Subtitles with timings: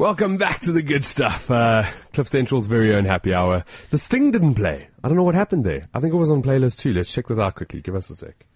[0.00, 1.50] Welcome back to the good stuff.
[1.50, 1.84] Uh,
[2.14, 3.66] Cliff Central's very own happy hour.
[3.90, 4.88] The Sting didn't play.
[5.04, 5.90] I don't know what happened there.
[5.92, 6.94] I think it was on playlist too.
[6.94, 7.82] Let's check this out quickly.
[7.82, 8.46] Give us a sec.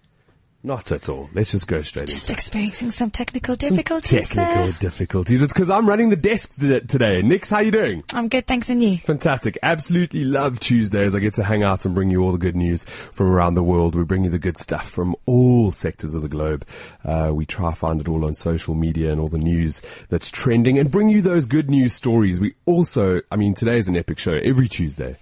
[0.65, 1.29] Not at all.
[1.31, 4.71] Let's just go straight Just into experiencing some technical Some difficulties technical there.
[4.79, 5.43] difficulties.
[5.43, 7.21] It's because I'm running the desk today.
[7.21, 8.03] Nix, how you doing?
[8.15, 8.97] I'm good, thanks, and you?
[8.97, 9.59] Fantastic.
[9.61, 11.13] Absolutely love Tuesdays.
[11.13, 13.61] I get to hang out and bring you all the good news from around the
[13.61, 13.93] world.
[13.93, 16.65] We bring you the good stuff from all sectors of the globe.
[17.03, 20.31] Uh, we try to find it all on social media and all the news that's
[20.31, 22.39] trending and bring you those good news stories.
[22.41, 25.17] We also, I mean, today is an epic show every Tuesday.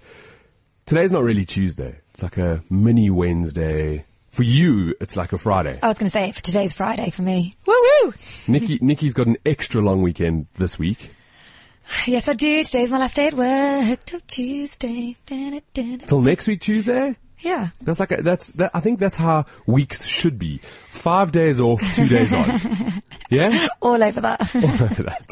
[0.86, 1.96] Today's not really Tuesday.
[2.12, 4.06] It's like a mini Wednesday.
[4.34, 5.78] For you, it's like a Friday.
[5.80, 7.54] I was going to say, for today's Friday for me.
[7.66, 8.12] Woo woo!
[8.48, 11.10] Nikki, Nikki's got an extra long weekend this week.
[12.04, 12.64] Yes, I do.
[12.64, 14.04] Today's my last day at work.
[14.04, 15.16] Till Tuesday.
[15.26, 17.14] Till next week, Tuesday?
[17.38, 17.68] Yeah.
[17.82, 18.72] That's like a, that's that.
[18.74, 20.58] I think that's how weeks should be.
[20.90, 23.02] Five days off, two days on.
[23.30, 24.40] Yeah, All over that.
[24.54, 25.30] all over that.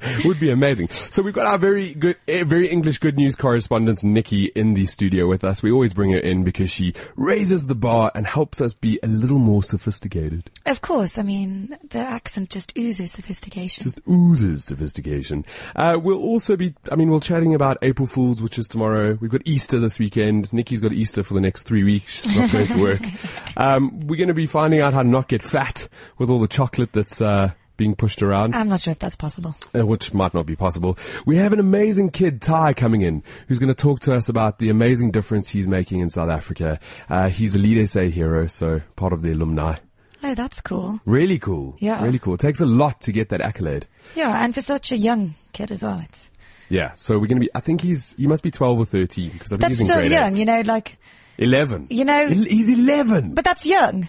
[0.24, 0.88] Would be amazing.
[0.90, 4.86] So we've got our very good, eh, very English good news correspondent Nikki in the
[4.86, 5.62] studio with us.
[5.62, 9.08] We always bring her in because she raises the bar and helps us be a
[9.08, 10.50] little more sophisticated.
[10.66, 13.82] of course, I mean, the accent just oozes sophistication.
[13.82, 15.44] Just oozes sophistication.
[15.74, 19.18] Uh, we'll also be, I mean, we're chatting about April Fools, which is tomorrow.
[19.20, 20.52] We've got Easter this weekend.
[20.52, 22.22] Nikki's got Easter for the next three weeks.
[22.22, 23.00] She's not going to work.
[23.56, 26.46] Um, we're going to be finding out how to not get fat with all the
[26.46, 29.56] chocolate that's, uh, being pushed around, I'm not sure if that's possible.
[29.74, 30.98] uh, which might not be possible.
[31.24, 34.58] We have an amazing kid, Ty, coming in, who's going to talk to us about
[34.58, 36.78] the amazing difference he's making in South Africa.
[37.08, 39.76] Uh, he's a Lead SA hero, so part of the alumni.
[40.22, 41.00] Oh, that's cool.
[41.06, 41.76] Really cool.
[41.78, 42.02] Yeah.
[42.02, 42.34] Really cool.
[42.34, 43.86] It takes a lot to get that accolade.
[44.16, 46.00] Yeah, and for such a young kid as well.
[46.04, 46.28] It's,
[46.68, 49.30] Yeah, so we're going to be, I think he's, he must be 12 or 13,
[49.30, 50.38] because I think that's he's in still grade young, eight.
[50.38, 50.98] you know, like,
[51.38, 51.86] 11.
[51.90, 53.34] You know- He's 11.
[53.34, 54.08] but that's young.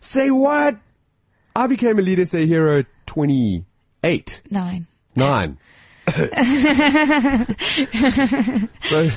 [0.00, 0.78] Say what?
[1.54, 4.42] I became a Lead SA hero 28.
[4.50, 4.86] Nine.
[5.16, 5.58] 9.
[6.10, 6.16] so,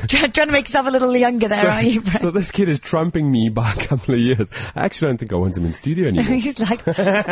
[0.08, 2.70] Try- Trying to make yourself a little younger there, aren't you, so, so this kid
[2.70, 4.52] is trumping me by a couple of years.
[4.76, 6.24] I actually don't think I want him in studio anymore.
[6.26, 6.86] He's like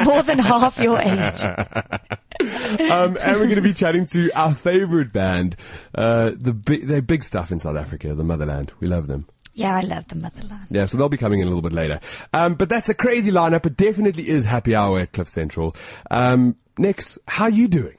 [0.06, 1.42] more than half your age.
[1.44, 5.56] um, and we're going to be chatting to our favorite band,
[5.96, 8.72] uh, the big, they're big stuff in South Africa, the Motherland.
[8.80, 9.26] We love them.
[9.54, 10.68] Yeah, I love the motherland.
[10.70, 12.00] Yeah, so they'll be coming in a little bit later.
[12.34, 13.66] Um, but that's a crazy lineup.
[13.66, 15.76] It definitely is happy hour at Cliff Central.
[16.10, 17.98] Um, Nix, how are you doing?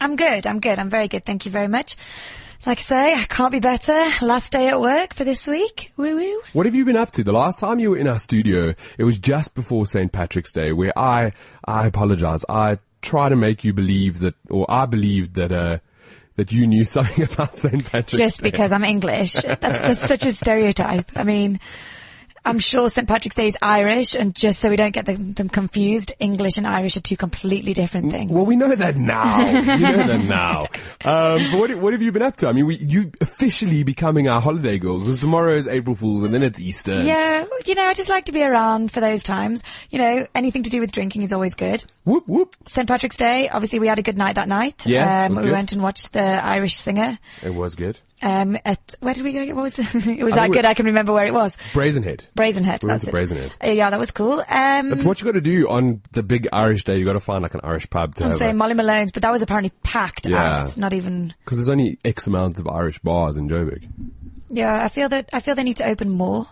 [0.00, 0.46] I'm good.
[0.46, 0.78] I'm good.
[0.78, 1.24] I'm very good.
[1.24, 1.96] Thank you very much.
[2.64, 4.06] Like I say, I can't be better.
[4.22, 5.92] Last day at work for this week.
[5.96, 6.42] Woo woo.
[6.52, 7.22] What have you been up to?
[7.22, 10.10] The last time you were in our studio, it was just before St.
[10.10, 11.32] Patrick's Day, where I,
[11.64, 12.44] I apologize.
[12.48, 15.78] I try to make you believe that, or I believed that, uh,
[16.36, 17.84] that you knew something about St.
[17.84, 18.50] Patrick's Just Day.
[18.50, 19.34] because I'm English.
[19.34, 21.10] That's, that's such a stereotype.
[21.16, 21.60] I mean,
[22.46, 23.08] I'm sure St.
[23.08, 26.66] Patrick's Day is Irish and just so we don't get them, them confused, English and
[26.66, 28.30] Irish are two completely different things.
[28.30, 29.38] Well, we know that now.
[29.52, 30.62] we know that now.
[31.04, 32.48] Um, but what, what have you been up to?
[32.48, 36.32] I mean, we, you officially becoming our holiday girl because tomorrow is April Fool's and
[36.32, 37.02] then it's Easter.
[37.02, 39.64] yeah, you know, I just like to be around for those times.
[39.90, 41.84] You know, anything to do with drinking is always good.
[42.04, 42.54] Whoop, whoop.
[42.66, 42.86] St.
[42.86, 44.86] Patrick's Day, obviously we had a good night that night.
[44.86, 45.50] Yeah, um, we good.
[45.50, 47.18] went and watched the Irish singer.
[47.42, 47.98] It was good.
[48.22, 49.44] Um, at where did we go?
[49.54, 49.82] What was the,
[50.18, 50.64] it was I that good?
[50.64, 51.54] I can remember where it was.
[51.72, 52.22] Brazenhead.
[52.34, 52.82] Brazenhead.
[52.82, 53.10] We went that's to.
[53.12, 53.52] Brazenhead.
[53.62, 54.42] Uh, yeah, that was cool.
[54.48, 56.96] Um, That's what you got to do on the big Irish day.
[56.98, 59.12] You got to find like an Irish pub to I'd have say a- Molly Malone's,
[59.12, 60.62] but that was apparently packed Yeah.
[60.62, 60.76] out.
[60.78, 61.34] Not even.
[61.44, 63.86] Because there's only X amount of Irish bars in Joburg.
[64.48, 66.46] Yeah, I feel that I feel they need to open more.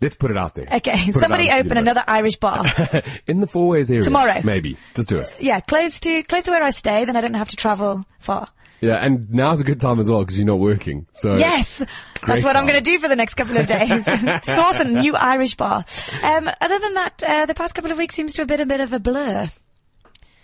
[0.00, 0.66] Let's put it out there.
[0.70, 2.64] Okay, Put somebody open another Irish bar.
[3.26, 4.02] in the Four Ways area.
[4.02, 4.42] Tomorrow.
[4.44, 4.76] Maybe.
[4.94, 5.36] Just do it.
[5.40, 7.06] yeah, close to close to where I stay.
[7.06, 8.48] Then I don't have to travel far.
[8.80, 11.06] Yeah, and now's a good time as well because you're not working.
[11.12, 11.84] So Yes,
[12.26, 14.04] that's what I'm going to do for the next couple of days.
[14.44, 15.84] Source a new Irish bar.
[16.22, 18.66] Um, other than that, uh, the past couple of weeks seems to have been a
[18.66, 19.48] bit of a blur.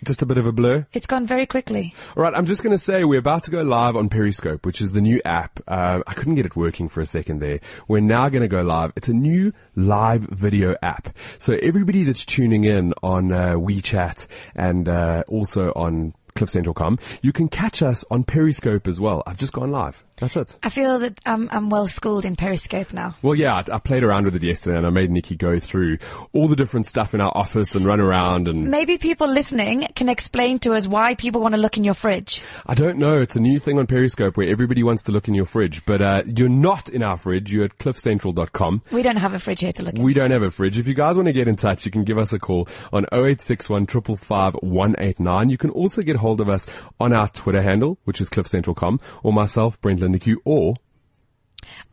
[0.03, 0.85] just a bit of a blur.
[0.93, 1.93] It's gone very quickly.
[2.17, 4.81] All right, I'm just going to say we're about to go live on Periscope, which
[4.81, 5.59] is the new app.
[5.67, 7.59] Uh, I couldn't get it working for a second there.
[7.87, 8.91] We're now going to go live.
[8.95, 11.15] It's a new live video app.
[11.37, 17.47] So everybody that's tuning in on uh, WeChat and uh, also on cliffcentral.com, you can
[17.47, 19.23] catch us on Periscope as well.
[19.25, 20.03] I've just gone live.
[20.23, 20.57] That's it.
[20.63, 23.13] I feel that I'm, I'm well schooled in Periscope now.
[23.21, 25.97] Well, yeah, I, I played around with it yesterday and I made Nikki go through
[26.31, 30.07] all the different stuff in our office and run around and Maybe people listening can
[30.07, 32.41] explain to us why people want to look in your fridge.
[32.65, 33.19] I don't know.
[33.19, 36.01] It's a new thing on Periscope where everybody wants to look in your fridge, but
[36.01, 37.51] uh, you're not in our fridge.
[37.51, 38.83] You're at cliffcentral.com.
[38.91, 40.03] We don't have a fridge here to look in.
[40.03, 40.77] We don't have a fridge.
[40.77, 43.03] If you guys want to get in touch, you can give us a call on
[43.11, 45.49] 0861 555 189.
[45.49, 46.65] You can also get hold of us
[47.01, 49.81] on our Twitter handle, which is cliffcentral.com, or myself,
[50.13, 50.75] Brent Lindeque, or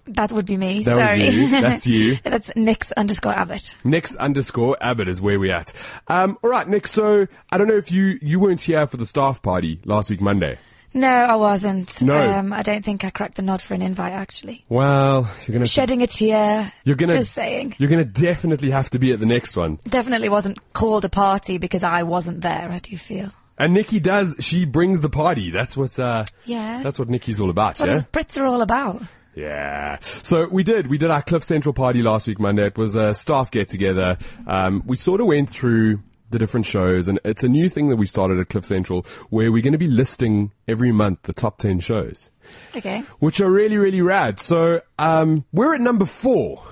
[0.06, 0.82] That would be me.
[0.82, 1.28] That Sorry.
[1.28, 1.48] you.
[1.60, 2.16] That's you.
[2.24, 3.74] That's Nix underscore Abbott.
[3.84, 5.72] Nix underscore Abbott is where we're at.
[6.08, 6.86] Um, all right, Nick.
[6.86, 10.20] So I don't know if you you weren't here for the staff party last week
[10.20, 10.58] Monday.
[10.92, 12.02] No, I wasn't.
[12.02, 12.18] No.
[12.18, 14.64] Um, I don't think I cracked the nod for an invite actually.
[14.68, 16.72] Well, you're gonna Shedding a tear.
[16.82, 17.76] you're gonna Just saying.
[17.78, 19.78] you're gonna definitely have to be at the next one.
[19.88, 23.30] Definitely wasn't called a party because I wasn't there, I do you feel.
[23.60, 24.34] And Nikki does.
[24.40, 25.50] She brings the party.
[25.50, 26.24] That's what's uh.
[26.44, 26.82] Yeah.
[26.82, 27.78] That's what Nikki's all about.
[27.78, 28.00] what yeah.
[28.12, 29.02] Brits are all about.
[29.34, 29.98] Yeah.
[30.00, 30.88] So we did.
[30.88, 32.66] We did our Cliff Central party last week Monday.
[32.66, 34.18] It was a staff get together.
[34.46, 37.96] Um, we sort of went through the different shows and it's a new thing that
[37.96, 41.58] we started at Cliff Central where we're going to be listing every month the top
[41.58, 42.30] 10 shows,
[42.76, 43.02] Okay.
[43.18, 44.38] which are really, really rad.
[44.38, 46.62] So, um, we're at number four.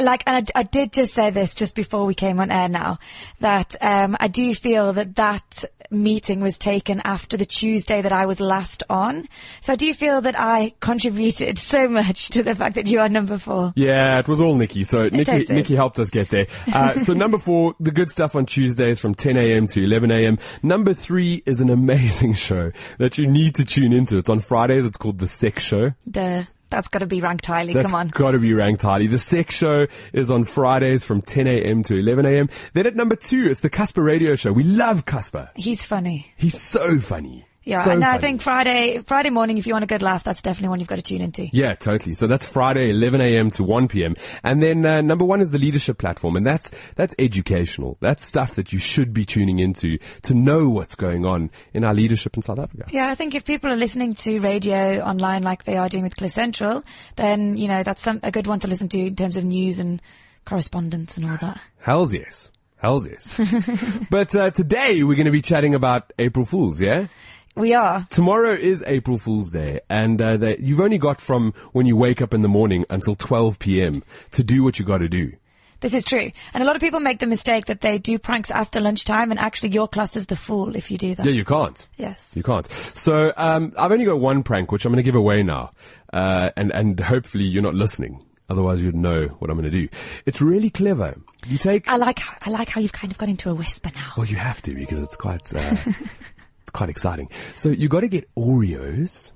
[0.00, 2.98] Like, and I, I did just say this just before we came on air now,
[3.40, 8.26] that um, I do feel that that meeting was taken after the Tuesday that I
[8.26, 9.28] was last on.
[9.60, 13.08] So I do feel that I contributed so much to the fact that you are
[13.08, 13.72] number four.
[13.76, 14.84] Yeah, it was all Nikki.
[14.84, 15.44] So Nikki.
[15.52, 16.46] Nikki helped us get there.
[16.72, 19.66] Uh, so number four, the good stuff on Tuesdays from 10 a.m.
[19.68, 20.38] to 11 a.m.
[20.62, 24.18] Number three is an amazing show that you need to tune into.
[24.18, 24.86] It's on Fridays.
[24.86, 25.92] It's called The Sex Show.
[26.10, 26.44] Duh.
[26.70, 27.72] That's got to be ranked highly.
[27.72, 28.08] That's Come on.
[28.08, 29.06] got to be ranked highly.
[29.06, 31.82] The Sex Show is on Fridays from 10 a.m.
[31.84, 32.48] to 11 a.m.
[32.72, 34.52] Then at number two, it's the Casper Radio Show.
[34.52, 35.50] We love Casper.
[35.54, 36.32] He's funny.
[36.36, 37.46] He's so funny.
[37.66, 38.20] Yeah, So and I funny.
[38.20, 40.96] think Friday Friday morning, if you want a good laugh, that's definitely one you've got
[40.96, 41.48] to tune into.
[41.52, 42.12] Yeah, totally.
[42.12, 43.50] So that's Friday, 11 a.m.
[43.50, 44.14] to 1 p.m.
[44.44, 47.98] And then uh, number one is the leadership platform, and that's that's educational.
[48.00, 51.92] That's stuff that you should be tuning into to know what's going on in our
[51.92, 52.84] leadership in South Africa.
[52.88, 56.16] Yeah, I think if people are listening to radio online like they are doing with
[56.16, 56.84] Cliff Central,
[57.16, 59.80] then, you know, that's some, a good one to listen to in terms of news
[59.80, 60.00] and
[60.44, 61.60] correspondence and all that.
[61.80, 62.50] Hell's yes.
[62.76, 64.06] Hell's yes.
[64.10, 67.08] but uh, today we're going to be chatting about April Fools, yeah?
[67.56, 68.06] We are.
[68.10, 72.20] Tomorrow is April Fool's Day, and uh, that you've only got from when you wake
[72.20, 74.02] up in the morning until 12 p.m.
[74.32, 75.32] to do what you got to do.
[75.80, 76.32] This is true.
[76.52, 79.40] And a lot of people make the mistake that they do pranks after lunchtime and
[79.40, 81.24] actually your class is the fool if you do that.
[81.24, 81.86] Yeah, you can't.
[81.96, 82.34] Yes.
[82.36, 82.66] You can't.
[82.70, 85.72] So um, I've only got one prank, which I'm going to give away now,
[86.12, 88.22] uh, and and hopefully you're not listening.
[88.48, 89.88] Otherwise, you'd know what I'm going to do.
[90.24, 91.18] It's really clever.
[91.46, 91.88] You take.
[91.88, 94.12] I like, I like how you've kind of got into a whisper now.
[94.16, 95.52] Well, you have to because it's quite.
[95.54, 95.76] Uh,
[96.76, 97.30] quite exciting.
[97.54, 99.32] So you got to get Oreos.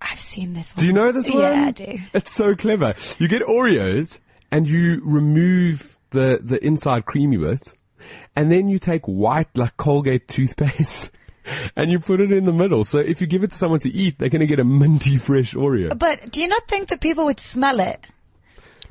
[0.00, 0.80] I've seen this one.
[0.80, 1.42] Do you know this one?
[1.42, 1.98] Yeah, I do.
[2.12, 2.94] It's so clever.
[3.18, 4.20] You get Oreos
[4.50, 7.72] and you remove the, the inside creamy bit
[8.36, 11.10] and then you take white like Colgate toothpaste
[11.76, 12.84] and you put it in the middle.
[12.84, 15.16] So if you give it to someone to eat, they're going to get a minty
[15.16, 15.98] fresh Oreo.
[15.98, 18.06] But do you not think that people would smell it?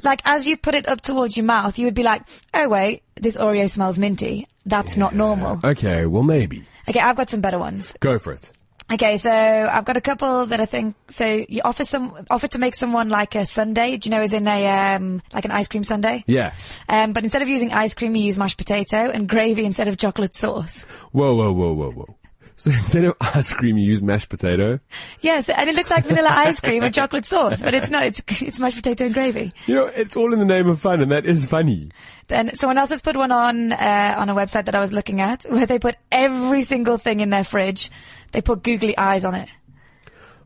[0.06, 2.22] Like as you put it up towards your mouth, you would be like,
[2.54, 4.48] oh wait, this Oreo smells minty.
[4.66, 5.60] That's not normal.
[5.64, 6.64] Okay, well maybe.
[6.88, 7.96] Okay, I've got some better ones.
[8.00, 8.52] Go for it.
[8.94, 12.60] Okay, so I've got a couple that I think, so you offer some, offer to
[12.60, 15.68] make someone like a sundae, do you know, as in a, um, like an ice
[15.68, 16.24] cream sundae?
[16.28, 16.54] Yeah.
[16.88, 19.98] Um, but instead of using ice cream, you use mashed potato and gravy instead of
[19.98, 20.84] chocolate sauce.
[21.14, 22.16] Whoa, whoa, whoa, whoa, whoa.
[22.58, 24.80] So instead of ice cream, you use mashed potato.
[25.22, 28.22] Yes, and it looks like vanilla ice cream and chocolate sauce, but it's not, it's,
[28.42, 29.52] it's mashed potato and gravy.
[29.68, 31.92] You know, it's all in the name of fun and that is funny.
[32.28, 35.20] Then someone else has put one on, uh, on a website that I was looking
[35.22, 37.92] at where they put every single thing in their fridge.
[38.32, 39.50] They put googly eyes on it.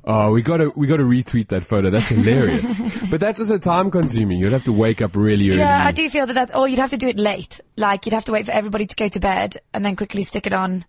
[0.03, 1.89] Oh, we gotta, we gotta retweet that photo.
[1.91, 2.79] That's hilarious.
[3.11, 4.39] but that's also time consuming.
[4.39, 5.59] You'd have to wake up really early.
[5.59, 7.59] Yeah, I do feel that that, or you'd have to do it late.
[7.75, 10.47] Like you'd have to wait for everybody to go to bed and then quickly stick
[10.47, 10.85] it on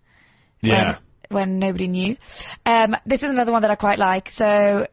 [0.61, 0.85] Yeah.
[0.93, 0.97] when,
[1.31, 2.17] when nobody knew.
[2.65, 4.29] Um, this is another one that I quite like.
[4.29, 4.87] So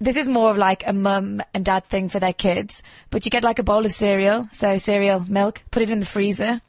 [0.00, 3.30] this is more of like a mum and dad thing for their kids, but you
[3.30, 4.48] get like a bowl of cereal.
[4.52, 6.60] So cereal, milk, put it in the freezer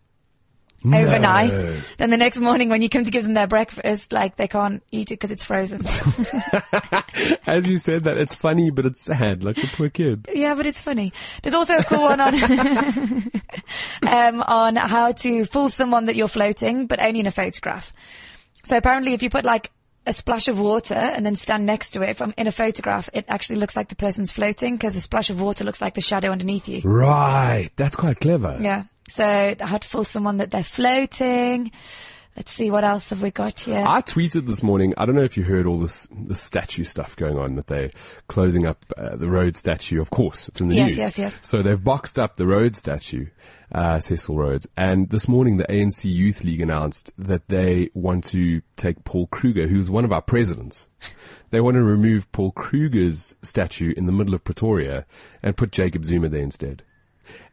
[0.93, 1.53] overnight.
[1.97, 4.83] Then the next morning when you come to give them their breakfast, like they can't
[4.91, 5.81] eat it because it's frozen.
[7.47, 10.29] As you said that, it's funny, but it's sad, like the poor kid.
[10.33, 11.13] Yeah, but it's funny.
[11.41, 12.35] There's also a cool one on
[14.07, 17.91] um, on how to fool someone that you're floating, but only in a photograph.
[18.65, 19.71] So apparently, if you put like
[20.05, 23.25] a splash of water and then stand next to it from in a photograph, it
[23.27, 26.31] actually looks like the person's floating because the splash of water looks like the shadow
[26.31, 26.81] underneath you.
[26.83, 27.69] Right.
[27.75, 28.57] That's quite clever.
[28.61, 28.83] Yeah.
[29.07, 31.71] So I had to fool someone that they're floating.
[32.35, 33.81] Let's see what else have we got here.
[33.87, 34.93] I tweeted this morning.
[34.97, 37.91] I don't know if you heard all this the statue stuff going on that they're
[38.27, 40.01] closing up uh, the Rhodes statue.
[40.01, 40.97] Of course, it's in the Yes, news.
[40.97, 41.47] Yes, yes, yes.
[41.47, 43.27] So they've boxed up the Rhodes statue,
[43.71, 48.61] uh, Cecil Rhodes, and this morning the ANC Youth League announced that they want to
[48.75, 50.89] take Paul Kruger, who's one of our presidents.
[51.51, 55.05] They want to remove Paul Kruger's statue in the middle of Pretoria
[55.41, 56.83] and put Jacob Zuma there instead.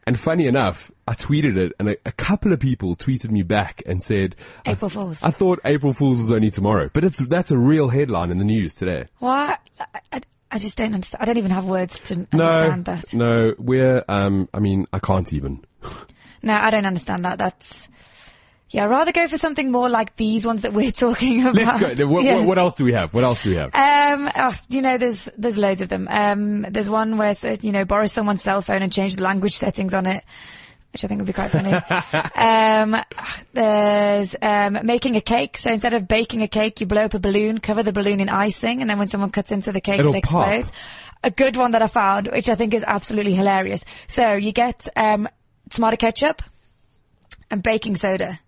[0.05, 3.81] And funny enough, I tweeted it and a, a couple of people tweeted me back
[3.85, 5.23] and said, I April th- Fools.
[5.23, 8.43] I thought April Fool's was only tomorrow, but it's, that's a real headline in the
[8.43, 9.05] news today.
[9.19, 9.59] What?
[9.79, 11.21] I, I, I just don't understand.
[11.21, 13.13] I don't even have words to No, understand that.
[13.13, 15.63] no, we're, um, I mean, I can't even.
[16.43, 17.37] No, I don't understand that.
[17.37, 17.87] That's,
[18.73, 21.55] yeah, I'd rather go for something more like these ones that we're talking about.
[21.79, 22.07] Let's go.
[22.07, 22.39] What, Yes.
[22.39, 23.13] what, what else do we have?
[23.13, 23.73] What else do we have?
[23.75, 26.07] Um, oh, you know, there's there's loads of them.
[26.09, 29.53] Um, there's one where so, you know borrow someone's cell phone and change the language
[29.55, 30.23] settings on it,
[30.91, 31.71] which I think would be quite funny.
[32.35, 32.99] um,
[33.53, 35.57] there's um making a cake.
[35.57, 38.27] So instead of baking a cake, you blow up a balloon, cover the balloon in
[38.29, 40.47] icing, and then when someone cuts into the cake, It'll it pop.
[40.47, 40.73] explodes.
[41.23, 43.85] A good one that I found, which I think is absolutely hilarious.
[44.07, 45.29] So you get um
[45.69, 46.41] tomato ketchup
[47.51, 48.39] and baking soda.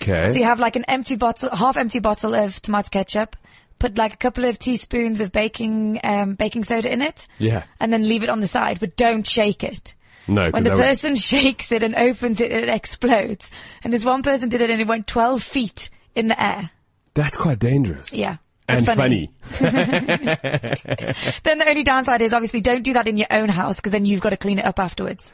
[0.00, 0.28] Okay.
[0.28, 3.36] So you have like an empty bottle, half empty bottle of tomato ketchup,
[3.78, 7.26] put like a couple of teaspoons of baking, um, baking soda in it.
[7.38, 7.64] Yeah.
[7.80, 9.94] And then leave it on the side, but don't shake it.
[10.26, 13.50] No, When the would, person shakes it and opens it, it explodes.
[13.82, 16.70] And this one person did it and it went 12 feet in the air.
[17.14, 18.12] that's quite dangerous.
[18.12, 18.36] Yeah.
[18.68, 19.32] And funny.
[19.60, 24.04] Then the only downside is obviously don't do that in your own house because then
[24.04, 25.32] you've got to clean it up afterwards.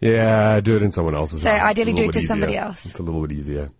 [0.00, 1.62] Yeah, do it in someone else's So house.
[1.62, 2.84] A ideally do it to somebody else.
[2.86, 3.70] It's a little bit easier.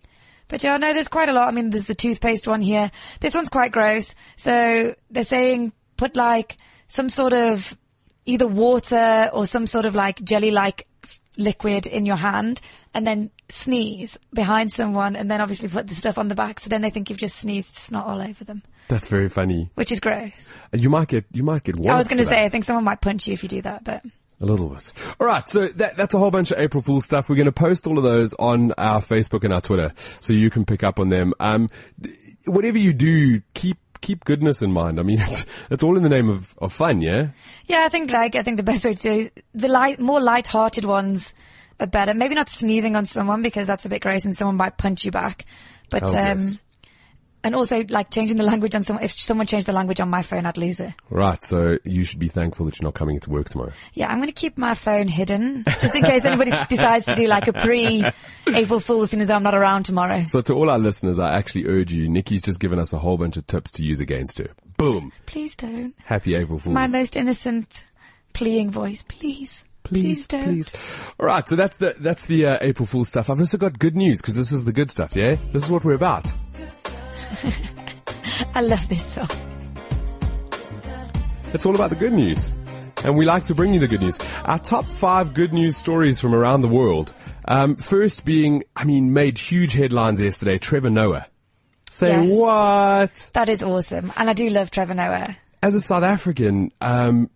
[0.52, 1.48] But yeah, no, there's quite a lot.
[1.48, 2.90] I mean, there's the toothpaste one here.
[3.20, 4.14] This one's quite gross.
[4.36, 7.74] So they're saying put like some sort of
[8.26, 10.86] either water or some sort of like jelly-like
[11.38, 12.60] liquid in your hand
[12.92, 16.60] and then sneeze behind someone and then obviously put the stuff on the back.
[16.60, 19.70] So then they think you've just sneezed snot all over them, That's very funny.
[19.74, 20.60] which is gross.
[20.70, 21.80] And you might get, you might get.
[21.80, 23.84] I was going to say, I think someone might punch you if you do that,
[23.84, 24.04] but
[24.42, 24.92] A little bit.
[25.20, 27.28] All right, so that, that's a whole bunch of April Fool's stuff.
[27.28, 30.50] We're going to post all of those on our Facebook and our Twitter, so you
[30.50, 31.32] can pick up on them.
[31.38, 31.68] Um,
[32.44, 34.98] whatever you do, keep keep goodness in mind.
[34.98, 37.28] I mean, it's it's all in the name of, of fun, yeah.
[37.66, 40.20] Yeah, I think like I think the best way to do is the light, more
[40.20, 41.34] light-hearted ones
[41.78, 42.12] are better.
[42.12, 45.12] Maybe not sneezing on someone because that's a bit gross and someone might punch you
[45.12, 45.46] back.
[45.88, 46.58] But Hells um.
[47.44, 49.04] And also like changing the language on someone.
[49.04, 50.92] If someone changed the language on my phone, I'd lose it.
[51.10, 53.72] Right, so you should be thankful that you're not coming into work tomorrow.
[53.94, 57.26] Yeah, I'm going to keep my phone hidden just in case anybody decides to do
[57.26, 60.24] like a pre-April Fool as soon as I'm not around tomorrow.
[60.26, 62.08] So to all our listeners, I actually urge you.
[62.08, 64.50] Nikki's just given us a whole bunch of tips to use against her.
[64.76, 65.12] Boom.
[65.26, 65.94] Please don't.
[66.04, 66.74] Happy April Fools.
[66.74, 67.84] My most innocent,
[68.32, 69.02] pleading voice.
[69.02, 70.44] Please, please, don't.
[70.44, 70.72] please.
[71.20, 73.30] All right, so that's the that's the uh, April Fool stuff.
[73.30, 75.14] I've also got good news because this is the good stuff.
[75.14, 76.32] Yeah, this is what we're about.
[78.54, 79.28] I love this song.
[81.54, 82.52] It's all about the good news.
[83.04, 84.18] And we like to bring you the good news.
[84.44, 87.12] Our top five good news stories from around the world.
[87.46, 91.26] Um, first being, I mean, made huge headlines yesterday, Trevor Noah.
[91.90, 92.34] Say Yes.
[92.34, 93.30] what?
[93.34, 94.12] That is awesome.
[94.16, 95.36] And I do love Trevor Noah.
[95.62, 97.28] As a South African, um,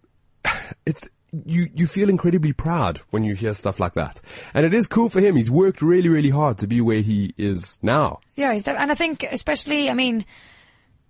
[0.86, 1.08] it's,
[1.44, 4.20] you, you feel incredibly proud when you hear stuff like that.
[4.54, 5.36] And it is cool for him.
[5.36, 8.20] He's worked really, really hard to be where he is now.
[8.34, 10.24] Yeah, he's, and I think especially, I mean,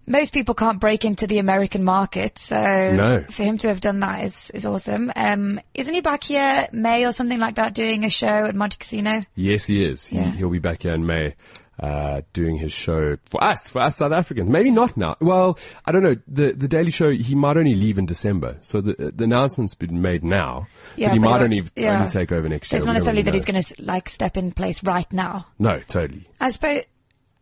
[0.06, 3.24] most people can't break into the American market, so No.
[3.28, 5.10] for him to have done that is is awesome.
[5.16, 8.76] Um, isn't he back here May or something like that doing a show at Monte
[8.78, 9.24] Casino?
[9.34, 10.06] Yes, he is.
[10.06, 10.30] He, Yeah.
[10.30, 11.34] He'll be back here in May,
[11.78, 14.48] uh, doing his show for us, for us South Africans.
[14.48, 15.16] Maybe not now.
[15.20, 16.16] Well, I don't know.
[16.26, 18.56] The, the Daily Show, he might only leave in December.
[18.60, 20.68] So the, the announcement's been made now.
[20.96, 21.98] Yeah, but he but might only, yeah.
[21.98, 22.78] only take over next So year.
[22.78, 25.46] it's not necessarily really that he's going to like step in place right now.
[25.58, 26.26] No, totally.
[26.40, 26.84] I suppose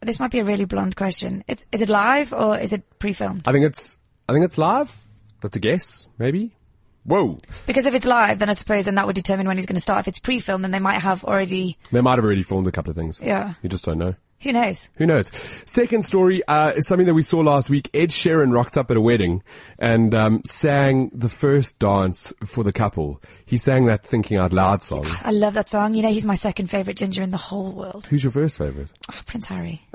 [0.00, 1.44] this might be a really blunt question.
[1.46, 3.42] It's is it live or is it pre-filmed?
[3.46, 3.98] I think it's,
[4.28, 4.94] I think it's live.
[5.40, 6.54] That's a guess, maybe.
[7.04, 7.38] Whoa.
[7.66, 9.80] Because if it's live, then I suppose then that would determine when he's going to
[9.80, 10.00] start.
[10.00, 11.76] If it's pre-filmed, then they might have already.
[11.92, 13.20] They might have already filmed a couple of things.
[13.22, 13.54] Yeah.
[13.62, 14.14] You just don't know.
[14.40, 14.90] Who knows?
[14.96, 15.30] Who knows?
[15.64, 17.88] Second story uh, is something that we saw last week.
[17.94, 19.42] Ed Sheeran rocked up at a wedding
[19.78, 23.22] and um, sang the first dance for the couple.
[23.46, 25.06] He sang that "Thinking Out Loud" song.
[25.22, 25.94] I love that song.
[25.94, 28.06] You know, he's my second favorite ginger in the whole world.
[28.06, 28.88] Who's your first favorite?
[29.10, 29.80] Oh, Prince Harry.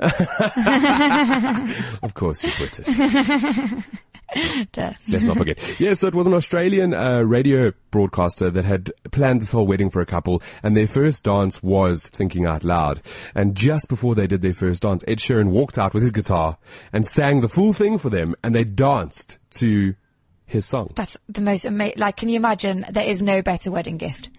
[2.02, 2.86] Of course, you're British.
[5.08, 5.58] Let's not forget.
[5.80, 9.90] Yeah, so it was an Australian uh, radio broadcaster that had planned this whole wedding
[9.90, 13.00] for a couple, and their first dance was "Thinking Out Loud."
[13.34, 16.58] And just before they did their first dance, Ed Sheeran walked out with his guitar
[16.92, 19.94] and sang the full thing for them, and they danced to
[20.46, 20.92] his song.
[20.94, 21.98] That's the most amazing.
[21.98, 22.84] Like, can you imagine?
[22.90, 24.30] There is no better wedding gift.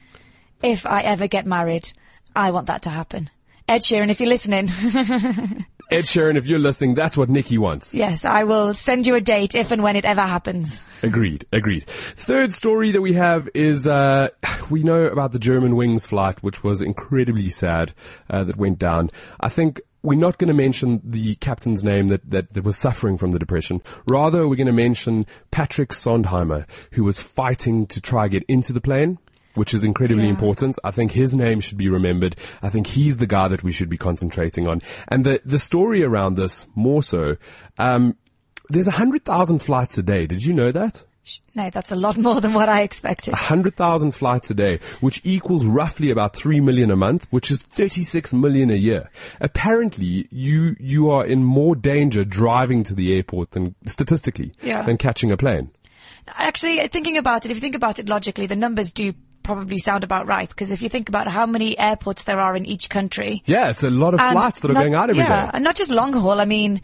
[0.61, 1.91] If I ever get married,
[2.35, 3.29] I want that to happen.
[3.67, 4.67] Ed Sheeran, if you're listening,
[5.91, 7.93] Ed Sheeran, if you're listening, that's what Nikki wants.
[7.93, 10.81] yes, I will send you a date if and when it ever happens.
[11.03, 11.85] Agreed, agreed.
[11.87, 14.29] Third story that we have is, uh,
[14.69, 17.93] we know about the German Wings flight, which was incredibly sad,
[18.29, 19.09] uh, that went down.
[19.41, 23.17] I think we're not going to mention the captain's name that, that, that was suffering
[23.17, 23.81] from the depression.
[24.07, 28.81] Rather, we're going to mention Patrick Sondenheimer, who was fighting to try get into the
[28.81, 29.19] plane.
[29.55, 30.29] Which is incredibly Yeah.
[30.31, 30.77] important.
[30.83, 32.35] I think his name should be remembered.
[32.61, 34.81] I think he's the guy that we should be concentrating on.
[35.09, 37.35] And the, the story around this more so,
[37.77, 38.15] um,
[38.69, 40.25] there's a hundred thousand flights a day.
[40.27, 41.03] Did you know that?
[41.53, 43.33] No, that's a lot more than what I expected.
[43.33, 48.33] 100,000 flights a day, which equals roughly about 3 million a month, which is 36
[48.33, 49.07] million a year.
[49.39, 54.81] Apparently, you, you are in more danger driving to the airport than, statistically, Yeah.
[54.83, 55.69] than catching a plane.
[56.27, 60.03] Actually, thinking about it, if you think about it logically, the numbers do probably sound
[60.03, 60.47] about right.
[60.49, 63.83] Because if you think about how many airports there are in each country, Yeah, it's
[63.83, 65.29] a lot of flights that are not- going out every day.
[65.29, 66.39] yeah, and not just long haul.
[66.39, 66.81] I mean,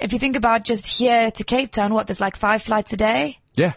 [0.00, 2.96] if you think about just here to Cape Town, what there's like five flights a
[2.96, 3.72] day, Yeah,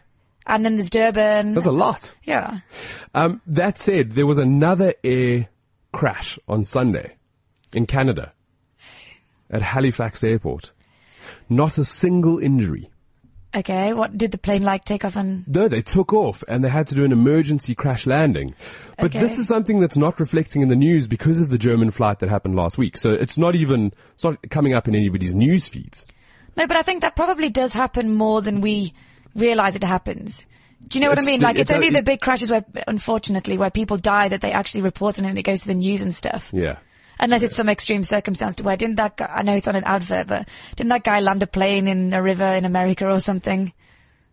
[0.45, 1.53] and then there's Durban.
[1.53, 2.13] there's a lot.
[2.23, 2.59] yeah,
[3.15, 5.47] Um, that said, there was another air
[5.91, 7.15] crash on Sunday
[7.73, 8.33] in Canada
[9.49, 10.71] at Halifax Airport.
[11.49, 12.90] Not a single injury.
[13.55, 13.93] Okay.
[13.93, 15.47] What did the plane like take off and?
[15.47, 18.53] No, they took off and they had to do an emergency crash landing.
[18.97, 19.19] But Okay.
[19.19, 22.29] this is something that's not reflecting in the news because of the German flight that
[22.29, 22.97] happened last week.
[22.97, 26.05] So it's not even, it's not coming up in anybody's news feeds.
[26.57, 28.93] No, but I think that probably does happen more than we
[29.35, 30.45] realize it happens.
[30.87, 31.39] Do you know what I mean?
[31.39, 34.41] the- Like it's, it's a- only the big crashes where, unfortunately, where people die that
[34.41, 36.49] they actually report it and it goes to the news and stuff.
[36.51, 36.77] Yeah.
[37.21, 39.83] Unless it's some extreme circumstance to where didn't that guy, I know it's on an
[39.85, 43.71] advert, but didn't that guy land a plane in a river in America or something?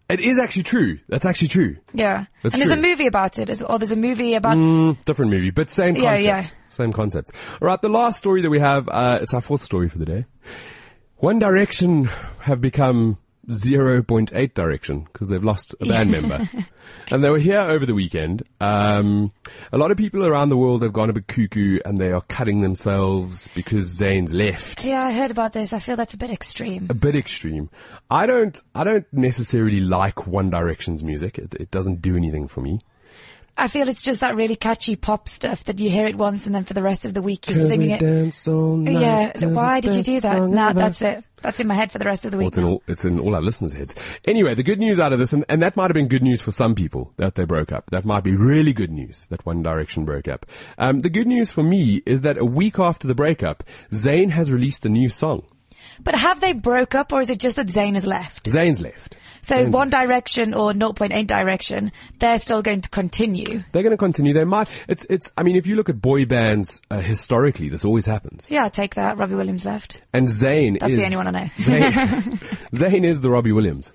[0.08, 0.98] It is actually true.
[1.06, 1.76] That's actually true.
[1.92, 2.24] Yeah.
[2.42, 5.30] That's and there's a movie about it as or there's a movie about, Mm, different
[5.30, 6.24] movie, but same Yeah, concept.
[6.24, 6.44] yeah.
[6.70, 7.32] Same concept.
[7.60, 10.06] All right, the last story that we have, uh, it's our fourth story for the
[10.06, 10.24] day.
[11.18, 12.08] One Direction
[12.40, 13.18] have become
[13.48, 16.48] 0.8 Direction because they've lost a band member.
[17.10, 18.42] And they were here over the weekend.
[18.60, 19.32] Um,
[19.72, 22.20] a lot of people around the world have gone a bit cuckoo and they are
[22.22, 24.84] cutting themselves because Zayn's left.
[24.84, 25.72] yeah, I heard about this.
[25.72, 26.86] I feel that's a bit extreme.
[26.90, 27.70] A bit extreme.
[28.10, 31.38] I don't, I don't necessarily like One Direction's music.
[31.38, 32.80] It, it doesn't do anything for me.
[33.58, 36.54] I feel it's just that really catchy pop stuff that you hear it once and
[36.54, 38.00] then for the rest of the week you're singing we it.
[38.00, 40.48] dance all night Yeah, why did you do that?
[40.48, 40.78] Nah, ever.
[40.78, 41.24] that's it.
[41.42, 42.48] That's in my head for the rest of the Well, week.
[42.48, 43.94] it's in all, it's in all our listeners' heads.
[44.24, 46.40] Anyway, the good news out of this, and, and that might have been good news
[46.40, 47.90] for some people that they broke up.
[47.90, 50.46] That might be really good news that One Direction broke up.
[50.78, 53.62] Um, the good news for me is that a week after the breakup,
[53.92, 55.44] Zayn has released a new song.
[56.02, 58.46] But have they broke up or is it just that Zayn has left?
[58.46, 59.16] Zayn's left.
[59.42, 63.62] So One Direction or 0.8 Direction, they're still going to continue.
[63.72, 64.32] They're going to continue.
[64.32, 64.68] They might.
[64.88, 65.04] It's.
[65.10, 65.32] It's.
[65.36, 68.46] I mean, if you look at boy bands uh, historically, this always happens.
[68.50, 69.16] Yeah, take that.
[69.18, 70.00] Robbie Williams left.
[70.12, 71.50] And Zayn That's is the only one I know.
[71.56, 71.90] Zayn,
[72.72, 73.92] Zayn is the Robbie Williams.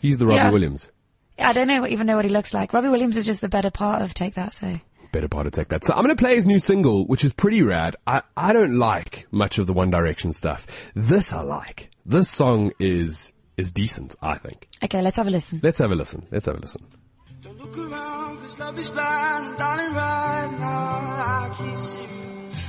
[0.00, 0.50] He's the Robbie Yeah.
[0.50, 0.90] Williams.
[1.38, 2.72] I don't know, even know what he looks like.
[2.72, 4.78] Robbie Williams is just the better part of Take That, so.
[5.12, 5.84] Better part to take that.
[5.84, 7.96] So I'm going to play his new single, which is pretty rad.
[8.06, 10.66] I, I don't like much of the One Direction stuff.
[10.94, 11.90] This I like.
[12.04, 14.68] This song is, is decent, I think.
[14.82, 15.60] Okay, let's have a listen.
[15.62, 16.26] Let's have a listen.
[16.30, 16.82] Let's have a listen.
[17.42, 22.08] Don't look around, cause love is blind, darling, right now I can see you.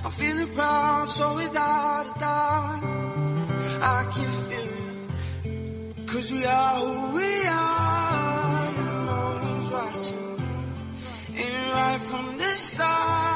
[0.04, 2.84] I'm feeling proud, so without a doubt,
[3.82, 4.70] I can feel
[6.02, 6.08] it.
[6.08, 10.40] Cause we are who we are, no one's watching.
[11.36, 13.29] And right from the start,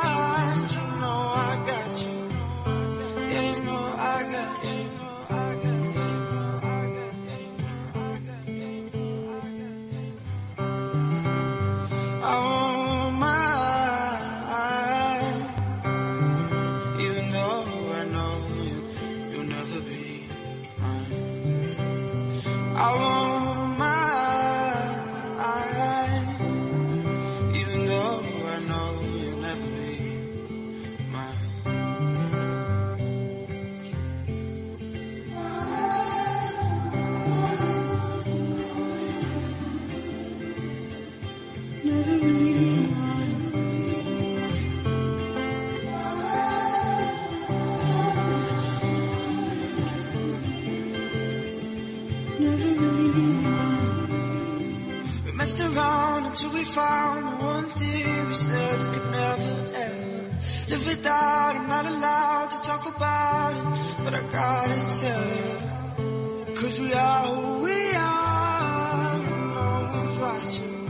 [56.34, 60.26] until we found the one thing we said we could never ever
[60.68, 61.56] live without.
[61.58, 66.56] I'm not allowed to talk about it, but I gotta tell you.
[66.56, 69.18] Cause we are who we are,
[69.60, 70.90] no one's watching.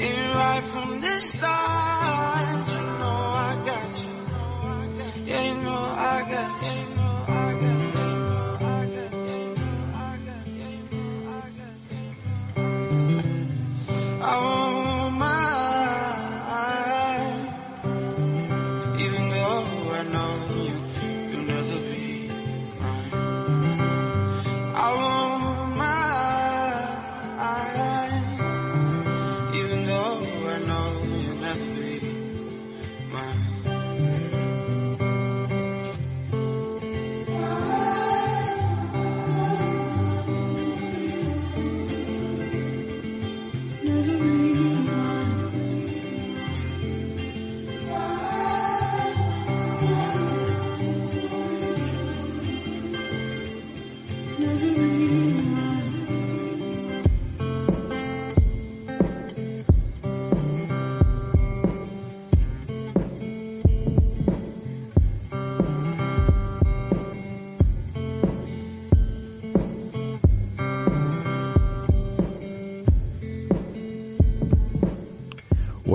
[0.00, 1.97] And right from the start,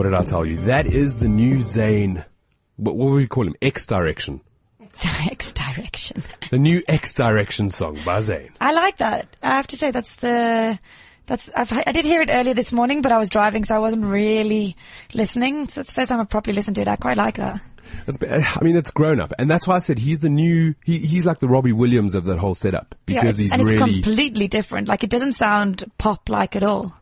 [0.03, 0.57] What did I tell you?
[0.57, 2.25] That is the new Zayn.
[2.75, 3.55] What, what would we call him?
[3.61, 4.41] X Direction.
[5.31, 6.21] X direction.
[6.49, 8.49] The new X Direction song by Zayn.
[8.59, 9.37] I like that.
[9.41, 10.77] I have to say that's the,
[11.25, 13.79] that's, I've, I did hear it earlier this morning, but I was driving, so I
[13.79, 14.75] wasn't really
[15.13, 15.69] listening.
[15.69, 16.89] So it's the first time I've properly listened to it.
[16.89, 17.61] I quite like that.
[18.05, 20.75] It's, I mean, it's grown up, and that's why I said he's the new.
[20.83, 23.71] He, he's like the Robbie Williams of that whole setup because yeah, he's and it's
[23.71, 23.93] really.
[24.01, 24.89] completely different.
[24.89, 26.93] Like it doesn't sound pop like at all.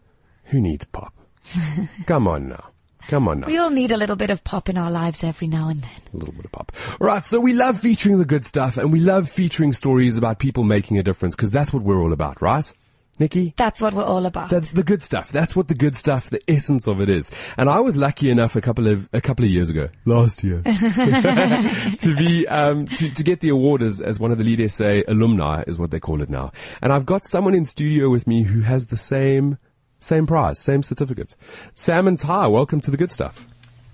[0.45, 1.15] Who needs pop?
[2.05, 2.70] Come on now.
[3.07, 3.47] Come on now.
[3.47, 5.91] We all need a little bit of pop in our lives every now and then.
[6.13, 6.71] A little bit of pop.
[6.99, 10.39] All right, so we love featuring the good stuff, and we love featuring stories about
[10.39, 12.71] people making a difference because that's what we're all about, right?
[13.19, 13.53] Nikki?
[13.55, 14.49] That's what we're all about.
[14.49, 15.31] That's the good stuff.
[15.31, 17.31] That's what the good stuff, the essence of it is.
[17.55, 20.61] And I was lucky enough a couple of, a couple of years ago, last year,
[20.65, 25.01] to be, um, to, to get the award as, as one of the Lead SA
[25.07, 26.51] alumni is what they call it now.
[26.81, 29.57] And I've got someone in studio with me who has the same,
[30.01, 31.35] same prize, same certificate.
[31.73, 33.47] Sam and Ty, welcome to the good stuff.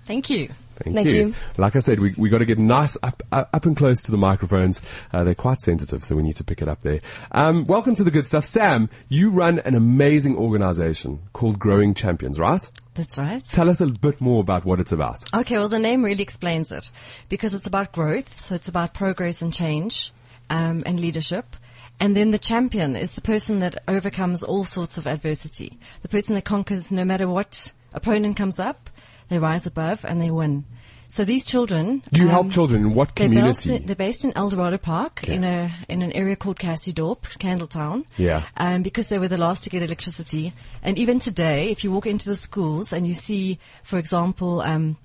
[0.06, 0.48] Thank you.
[0.76, 1.16] Thank, Thank you.
[1.28, 1.34] you.
[1.56, 4.10] Like I said, we we got to get nice up up up and close to
[4.10, 4.80] the microphones.
[5.12, 7.00] Uh, they're quite sensitive, so we need to pick it up there.
[7.32, 8.88] Um, welcome to the good stuff, Sam.
[9.08, 12.70] You run an amazing organization called Growing Champions, right?
[12.94, 13.44] That's right.
[13.46, 15.18] Tell us a bit more about what it's about.
[15.34, 16.90] Okay, well, the name really explains it
[17.28, 18.40] because it's about growth.
[18.40, 20.12] So it's about progress and change,
[20.48, 21.56] um, and leadership.
[22.00, 25.78] And then the champion is the person that overcomes all sorts of adversity.
[26.02, 28.90] The person that conquers no matter what opponent comes up,
[29.28, 30.64] they rise above and they win.
[31.10, 32.02] So these children.
[32.12, 33.76] You um, help children in what They're based, community?
[33.76, 38.04] in, they're based in Eldorado Park in a in an area called Cassidorp, Candletown.
[38.18, 38.44] Yeah.
[38.58, 40.52] Um, because they were the last to get electricity.
[40.82, 44.98] And even today, if you walk into the schools and you see, for example, um,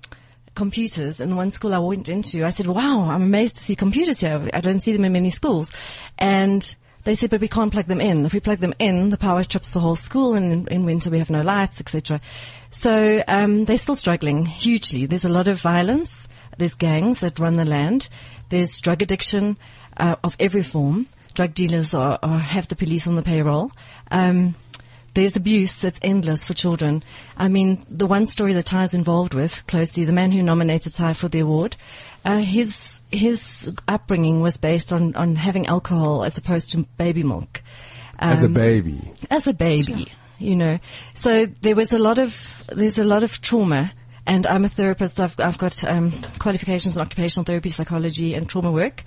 [0.56, 3.76] computers in the one school I went into, I said, "Wow, I'm amazed to see
[3.76, 4.50] computers here.
[4.54, 5.72] I don't see them in many schools."
[6.18, 8.26] And they said, but we can't plug them in.
[8.26, 11.10] If we plug them in, the power trips the whole school, and in, in winter
[11.10, 12.22] we have no lights, etc.
[12.70, 15.06] So um, they're still struggling hugely.
[15.06, 16.28] There's a lot of violence.
[16.58, 18.10] There's gangs that run the land.
[18.50, 19.58] There's drug addiction
[19.98, 21.08] uh, of every form.
[21.34, 23.72] Drug dealers are, are have the police on the payroll.
[24.12, 24.56] Um,
[25.14, 27.04] there's abuse that's endless for children.
[27.38, 30.94] I mean, the one story that Ty is involved with closely, the man who nominated
[30.94, 31.76] Ty for the award,
[32.26, 37.62] uh, his his upbringing was based on on having alcohol as opposed to baby milk.
[38.20, 39.00] As a Um, baby.
[39.30, 40.80] as a baby, you know.
[41.14, 43.92] So there was a lot of there's a lot of trauma.
[44.26, 45.20] And I'm a therapist.
[45.20, 49.04] I've, I've got um, qualifications in occupational therapy, psychology, and trauma work.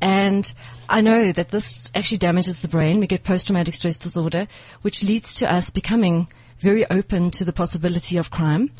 [0.00, 0.50] And
[0.88, 2.98] I know that this actually damages the brain.
[2.98, 4.48] We get post-traumatic stress disorder,
[4.80, 6.28] which leads to us becoming
[6.60, 8.70] very open to the possibility of crime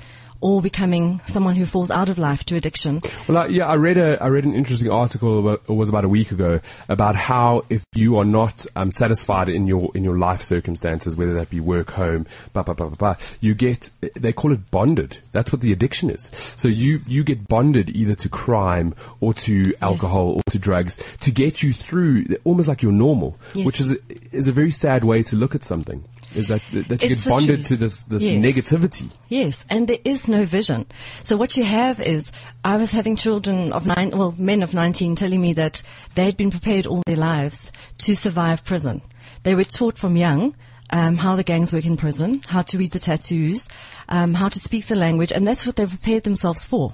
[0.45, 3.01] or becoming someone who falls out of life to addiction.
[3.27, 5.39] Well, I, yeah, I read a I read an interesting article.
[5.41, 9.49] About, it was about a week ago about how if you are not um, satisfied
[9.49, 12.97] in your in your life circumstances, whether that be work, home, blah, blah, blah, blah,
[12.97, 15.17] blah, you get they call it bonded.
[15.33, 16.31] That's what the addiction is.
[16.57, 21.31] So you you get bonded either to crime or to alcohol or to drugs to
[21.31, 23.65] get you through almost like you're normal, Yes.
[23.65, 23.97] which is a,
[24.31, 26.05] is a very sad way to look at something.
[26.35, 28.45] Is that that you It's get bonded to this this Yes.
[28.45, 29.11] negativity?
[29.29, 30.87] Yes, and there is no vision.
[31.23, 32.33] So what you have is,
[32.65, 35.83] I was having children of nine, well, men of 19 telling me that
[36.15, 39.03] they had been prepared all their lives to survive prison.
[39.45, 40.55] They were taught from young
[40.91, 43.69] um, how the gangs work in prison, how to read the tattoos,
[44.09, 46.93] um, how to speak the language, and that's what they've prepared themselves for.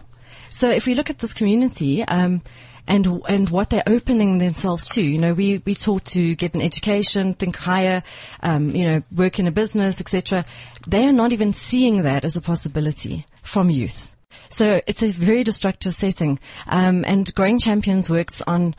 [0.48, 2.42] So if we look at this community, um,
[2.86, 6.62] and and what they're opening themselves to, you know, we we taught to get an
[6.62, 8.02] education, think higher,
[8.42, 10.44] um, you know, work in a business, etc.
[10.86, 14.14] They are not even seeing that as a possibility from youth.
[14.48, 16.40] So it's a very destructive setting.
[16.66, 18.74] Um, and Growing Champions works on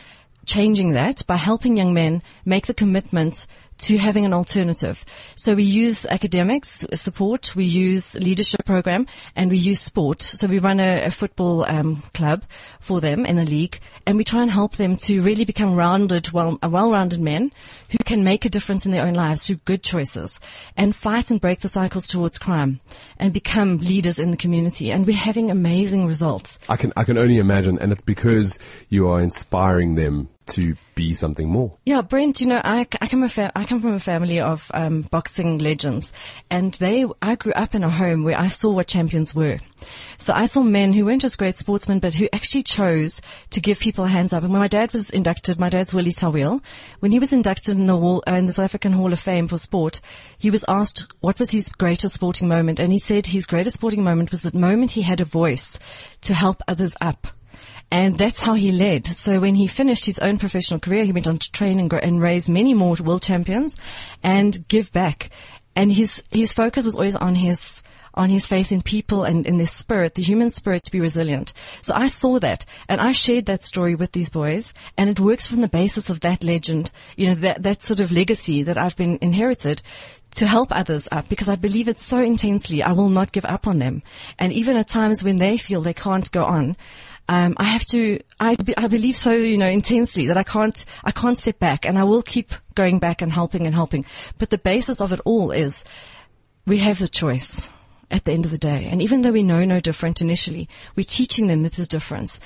[0.46, 3.46] changing that by helping young men make the commitment
[3.82, 5.04] to having an alternative.
[5.36, 10.22] So we use academics support, we use leadership program, and we use sport.
[10.22, 12.44] So we run a, a football um, club
[12.80, 16.32] for them in the league, and we try and help them to really become rounded,
[16.32, 17.52] well, uh, well-rounded men
[17.90, 20.40] who can make a difference in their own lives through good choices
[20.78, 22.80] and fight and break the cycles towards crime
[23.18, 24.92] and become leaders in the community.
[24.92, 26.60] And we're having amazing results.
[26.70, 31.14] I can I can only imagine, and it's because you are inspiring them to be
[31.14, 31.78] something more.
[31.86, 35.04] Yeah, Brent, you know, I, I come fa- I come from a family of um,
[35.04, 36.12] boxing legends,
[36.50, 39.60] and they I grew up in a home where I saw what champions were.
[40.18, 43.80] So I saw men who weren't just great sportsmen, but who actually chose to give
[43.80, 44.44] people a hands up.
[44.44, 46.62] And when my dad was inducted, my dad's Willie Toweel,
[47.00, 49.48] when he was inducted in the, wall, uh, in the South African Hall of Fame
[49.48, 50.02] for sport,
[50.38, 54.04] he was asked what was his greatest sporting moment, and he said his greatest sporting
[54.04, 55.80] moment was the moment he had a voice
[56.22, 57.28] to help others up.
[57.92, 59.06] And that's how he led.
[59.06, 62.00] So when he finished his own professional career, he went on to train and, grow,
[62.00, 63.76] and raise many more world champions
[64.24, 65.30] and give back.
[65.76, 69.58] And his, his focus was always on his, on his faith in people and in
[69.58, 71.52] their spirit, the human spirit to be resilient.
[71.82, 75.46] So I saw that and I shared that story with these boys and it works
[75.46, 78.96] from the basis of that legend, you know, that, that sort of legacy that I've
[78.96, 79.82] been inherited
[80.32, 82.82] to help others up because I believe it so intensely.
[82.82, 84.02] I will not give up on them.
[84.40, 86.78] And even at times when they feel they can't go on,
[87.28, 90.84] um, I have to, I, be- I believe so, you know, intensely that I can't,
[91.04, 94.06] I can't step back and I will keep going back and helping and helping.
[94.38, 95.84] But the basis of it all is
[96.66, 97.70] we have the choice
[98.10, 98.88] at the end of the day.
[98.92, 102.40] And even though we know no different initially, we're teaching them this is difference.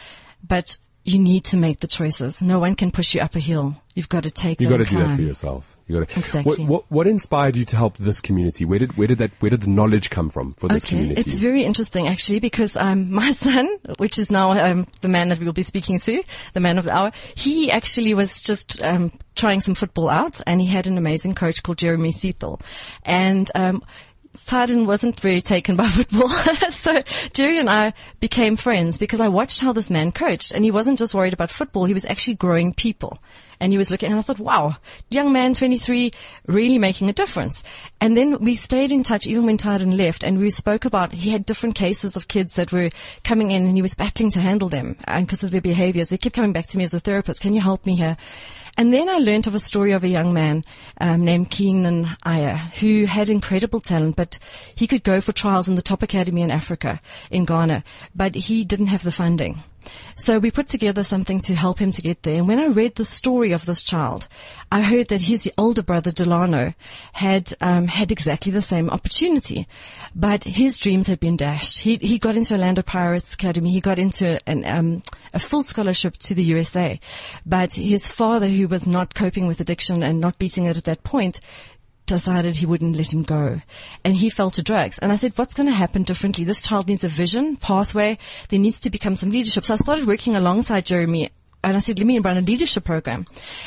[0.47, 2.41] But you need to make the choices.
[2.41, 3.75] No one can push you up a hill.
[3.93, 5.77] You've got to take You the got to do that for yourself.
[5.87, 6.19] You got to.
[6.19, 6.65] Exactly.
[6.65, 8.65] What, what what inspired you to help this community?
[8.65, 11.21] Where did where did that where did the knowledge come from for this Okay, community?
[11.21, 15.37] it's very interesting actually because um, my son, which is now um, the man that
[15.37, 19.11] we will be speaking to, the man of the hour, he actually was just um,
[19.35, 22.59] trying some football out, and he had an amazing coach called Jeremy Seethel,
[23.03, 23.49] and.
[24.37, 26.29] Sidon wasn't very taken by football.
[26.71, 30.71] so Jerry and I became friends because I watched how this man coached and he
[30.71, 33.19] wasn't just worried about football, he was actually growing people.
[33.59, 34.75] And he was looking and I thought, wow,
[35.09, 36.11] young man, 23,
[36.47, 37.63] really making a difference.
[38.01, 41.31] And then we stayed in touch even when Tyden left and we spoke about, he
[41.31, 42.89] had different cases of kids that were
[43.23, 46.09] coming in and he was battling to handle them uh, because of their behaviors.
[46.09, 47.39] They kept coming back to me as a therapist.
[47.39, 48.17] Can you help me here?
[48.77, 50.63] And then I learned of a story of a young man
[50.99, 54.37] um, named Keenan Ayer who had incredible talent, but
[54.75, 56.99] he could go for trials in the top academy in Africa,
[57.31, 57.83] in Ghana,
[58.13, 59.63] but he didn't have the funding.
[60.15, 62.35] So we put together something to help him to get there.
[62.35, 64.27] And when I read the story of this child,
[64.71, 66.73] I heard that his older brother Delano
[67.13, 69.67] had um, had exactly the same opportunity,
[70.15, 71.79] but his dreams had been dashed.
[71.79, 73.71] He he got into Orlando Pirates Academy.
[73.71, 76.99] He got into an, um, a full scholarship to the USA,
[77.45, 81.03] but his father, who was not coping with addiction and not beating it at that
[81.03, 81.39] point,
[82.05, 83.61] decided he wouldn't let him go.
[84.03, 84.97] And he fell to drugs.
[84.99, 86.45] And I said, what's going to happen differently?
[86.45, 88.17] This child needs a vision, pathway.
[88.49, 89.65] There needs to become some leadership.
[89.65, 91.31] So I started working alongside Jeremy
[91.65, 93.25] and I said, let me run a leadership program.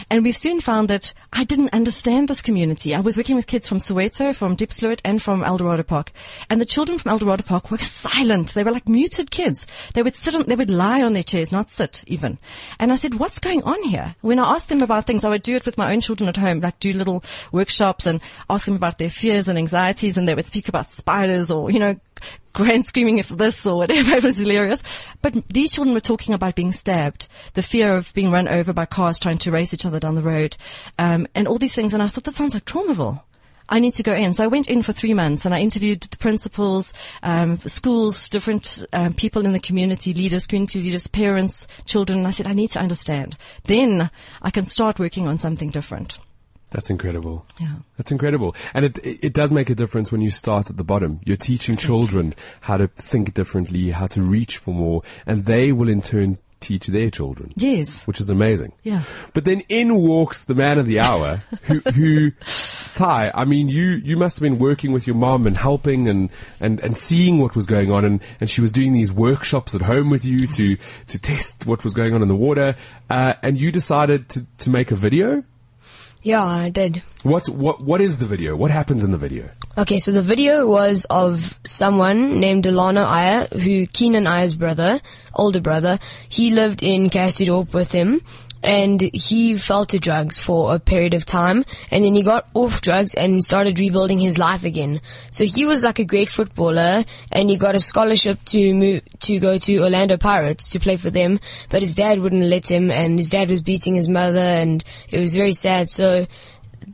[0.09, 2.95] And we soon found that I didn't understand this community.
[2.95, 6.13] I was working with kids from Soweto, from Diepsloot, and from Eldorado Park.
[6.49, 8.55] And the children from Eldorado Park were silent.
[8.55, 9.67] They were like muted kids.
[9.95, 12.39] They would sit on, they would lie on their chairs, not sit even.
[12.79, 14.15] And I said, what's going on here?
[14.21, 16.37] When I asked them about things, I would do it with my own children at
[16.37, 20.37] home, like do little workshops and ask them about their fears and anxieties, and they
[20.37, 21.99] would speak about spiders or, you know,
[22.53, 24.15] grand screaming if this or whatever.
[24.17, 24.83] It was hilarious.
[25.23, 28.87] But these children were talking about being stabbed, the fear of being run over by
[28.87, 30.57] cars trying to race each other down the road,
[30.99, 31.95] um, and all these things.
[31.95, 33.23] And I thought, this sounds like Traumaville.
[33.69, 34.33] I need to go in.
[34.33, 38.83] So I went in for three months and I interviewed the principals, um, schools, different
[38.93, 42.21] um, people in the community, leaders, community leaders, parents, children.
[42.21, 43.37] And I said, I need to understand.
[43.65, 46.19] Then I can start working on something different.
[46.71, 47.47] That's incredible.
[47.59, 47.77] Yeah.
[47.97, 48.55] That's incredible.
[48.75, 51.21] And it, it it does make a difference when you start at the bottom.
[51.25, 55.89] You're teaching children how to think differently, how to reach for more, and they will
[55.89, 57.53] in turn teach their children.
[57.57, 58.07] Yes.
[58.07, 58.73] Which is amazing.
[58.83, 59.03] Yeah.
[59.33, 62.33] But then in walks the man of the hour who, who,
[62.95, 66.31] Ty, I mean, you, you must have been working with your mom and helping and,
[66.61, 69.83] and, and seeing what was going on and, and she was doing these workshops at
[69.83, 70.77] home with you to,
[71.07, 72.75] to test what was going on in the water,
[73.09, 75.45] uh, and you decided to, to make a video?
[76.23, 77.03] Yeah, I did.
[77.23, 78.57] What, what, what is the video?
[78.57, 79.51] What happens in the video?
[79.77, 85.01] Okay, so the video was of someone named Delano Aya, who Keenan Aya's brother,
[85.35, 88.21] older brother, he lived in Cassidorp with him,
[88.63, 92.81] and he fell to drugs for a period of time, and then he got off
[92.81, 95.01] drugs and started rebuilding his life again.
[95.31, 99.39] So he was like a great footballer, and he got a scholarship to move, to
[99.39, 101.41] go to Orlando Pirates to play for them,
[101.71, 105.21] but his dad wouldn't let him, and his dad was beating his mother, and it
[105.21, 106.27] was very sad, so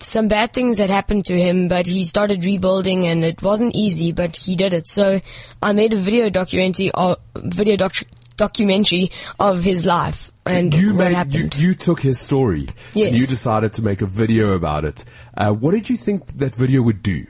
[0.01, 4.13] some bad things had happened to him, but he started rebuilding and it wasn't easy,
[4.13, 4.89] but he did it.
[4.89, 5.21] So
[5.63, 8.05] I made a video documentary, or video doc-
[8.37, 13.09] documentary of his life and you made, you, you took his story Yes.
[13.11, 15.05] and you decided to make a video about it.
[15.37, 17.27] Uh, what did you think that video would do?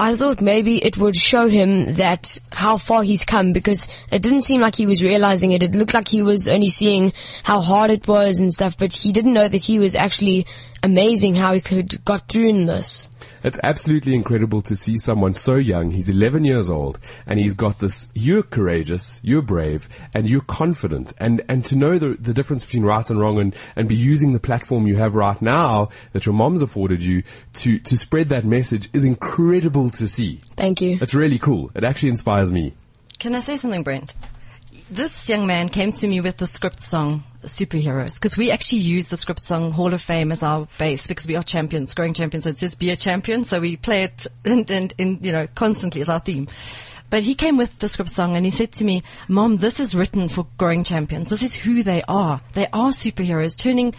[0.00, 4.42] I thought maybe it would show him that how far he's come because it didn't
[4.42, 5.62] seem like he was realizing it.
[5.64, 9.10] It looked like he was only seeing how hard it was and stuff, but he
[9.12, 10.46] didn't know that he was actually
[10.84, 13.08] amazing how he could got through in this.
[13.42, 15.90] It's absolutely incredible to see someone so young.
[15.90, 21.12] He's 11 years old and he's got this, you're courageous, you're brave and you're confident
[21.18, 24.32] and, and to know the, the difference between right and wrong and, and be using
[24.32, 27.22] the platform you have right now that your mom's afforded you
[27.54, 30.40] to, to spread that message is incredible to see.
[30.56, 30.98] Thank you.
[31.00, 31.70] It's really cool.
[31.74, 32.74] It actually inspires me.
[33.18, 34.14] Can I say something, Brent?
[34.90, 39.08] This young man came to me with the script song Superheroes because we actually use
[39.08, 42.44] the script song Hall of Fame as our base because we are champions, growing champions.
[42.44, 43.44] So it says be a champion.
[43.44, 46.48] So we play it and, and, and you know, constantly as our theme.
[47.10, 49.94] But he came with the script song and he said to me, Mom, this is
[49.94, 51.30] written for growing champions.
[51.30, 52.42] This is who they are.
[52.52, 53.94] They are superheroes, turning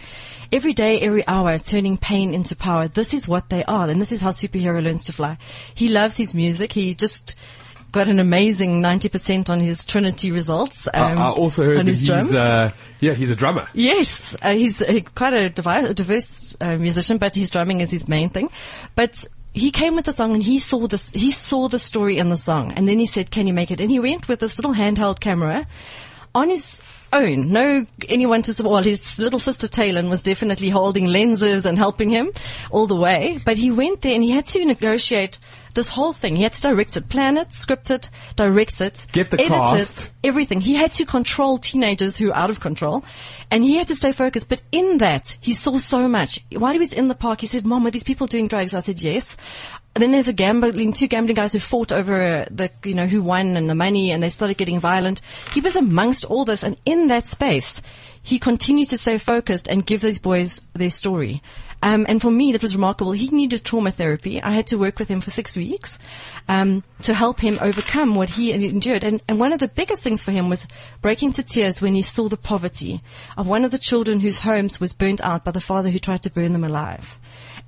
[0.52, 2.86] every day, every hour, turning pain into power.
[2.86, 3.88] This is what they are.
[3.88, 5.38] And this is how superhero learns to fly.
[5.74, 6.72] He loves his music.
[6.72, 7.34] He just
[7.92, 10.88] got an amazing 90% on his Trinity results.
[10.92, 13.68] I, um, I also heard that he's, uh, yeah, he's a drummer.
[13.74, 18.30] Yes, uh, he's uh, quite a diverse uh, musician, but his drumming is his main
[18.30, 18.50] thing.
[18.94, 22.28] But he came with the song and he saw this, he saw the story in
[22.28, 23.80] the song and then he said, can you make it?
[23.80, 25.66] And he went with this little handheld camera
[26.34, 26.80] on his
[27.12, 27.50] own.
[27.50, 28.72] No anyone to support.
[28.72, 32.30] Well, his little sister Taylor was definitely holding lenses and helping him
[32.70, 33.40] all the way.
[33.44, 35.38] But he went there and he had to negotiate
[35.74, 36.36] this whole thing.
[36.36, 40.00] He had to direct it, plan it, script it, direct it, Get the edit cast.
[40.00, 40.60] it, everything.
[40.60, 43.04] He had to control teenagers who are out of control
[43.50, 44.48] and he had to stay focused.
[44.48, 46.40] But in that, he saw so much.
[46.52, 48.74] While he was in the park, he said, Mom, are these people doing drugs?
[48.74, 49.36] I said, yes.
[49.94, 53.22] And then there's a gambling, two gambling guys who fought over the, you know, who
[53.22, 55.20] won and the money and they started getting violent.
[55.52, 57.82] He was amongst all this and in that space,
[58.22, 61.42] he continued to stay focused and give these boys their story.
[61.82, 63.12] Um, and for me, that was remarkable.
[63.12, 64.42] He needed trauma therapy.
[64.42, 65.98] I had to work with him for six weeks
[66.48, 69.02] um, to help him overcome what he endured.
[69.02, 70.66] And, and one of the biggest things for him was
[71.00, 73.02] breaking to tears when he saw the poverty
[73.36, 76.22] of one of the children whose homes was burnt out by the father who tried
[76.22, 77.18] to burn them alive.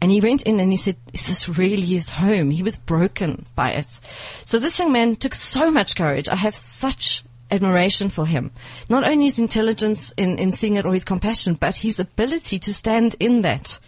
[0.00, 2.50] And he went in and he said, is this really his home?
[2.50, 4.00] He was broken by it.
[4.44, 6.28] So this young man took so much courage.
[6.28, 8.50] I have such admiration for him.
[8.88, 12.74] Not only his intelligence in, in seeing it or his compassion, but his ability to
[12.74, 13.78] stand in that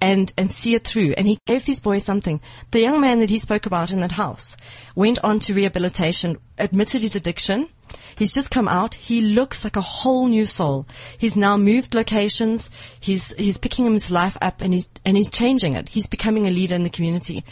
[0.00, 1.12] and, and see it through.
[1.16, 2.40] And he gave these boys something.
[2.70, 4.56] The young man that he spoke about in that house
[4.94, 7.68] went on to rehabilitation, admitted his addiction.
[8.16, 8.94] He's just come out.
[8.94, 10.86] He looks like a whole new soul.
[11.18, 12.70] He's now moved locations.
[13.00, 15.88] He's, he's picking his life up and he's, and he's changing it.
[15.88, 17.44] He's becoming a leader in the community.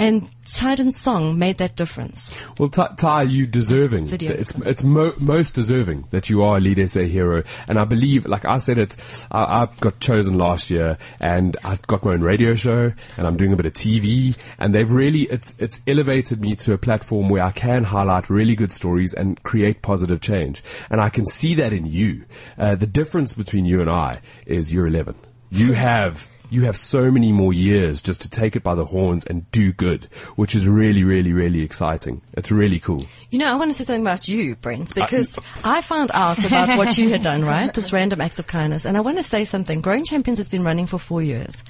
[0.00, 2.34] And Titan's song made that difference.
[2.58, 4.06] Well, Ty, Ty you deserving.
[4.06, 4.32] Video.
[4.32, 8.24] It's it's mo- most deserving that you are a lead SA hero, and I believe,
[8.24, 8.96] like I said, it.
[9.30, 13.36] I, I got chosen last year, and I got my own radio show, and I'm
[13.36, 17.28] doing a bit of TV, and they've really it's it's elevated me to a platform
[17.28, 21.56] where I can highlight really good stories and create positive change, and I can see
[21.56, 22.24] that in you.
[22.56, 25.14] Uh, the difference between you and I is you're 11.
[25.50, 29.24] You have you have so many more years just to take it by the horns
[29.24, 30.04] and do good,
[30.36, 32.20] which is really, really, really exciting.
[32.34, 33.06] It's really cool.
[33.30, 36.44] You know, I want to say something about you, Brent, because uh, I found out
[36.46, 37.72] about what you had done, right?
[37.72, 38.84] This random acts of kindness.
[38.84, 39.80] And I want to say something.
[39.80, 41.62] Growing Champions has been running for four years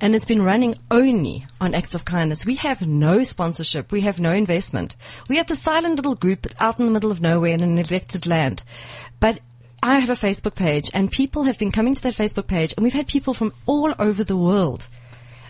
[0.00, 2.46] and it's been running only on acts of kindness.
[2.46, 3.90] We have no sponsorship.
[3.90, 4.96] We have no investment.
[5.28, 8.26] We are the silent little group out in the middle of nowhere in a neglected
[8.26, 8.62] land.
[9.20, 9.40] But
[9.82, 12.82] I have a Facebook page and people have been coming to that Facebook page and
[12.82, 14.88] we've had people from all over the world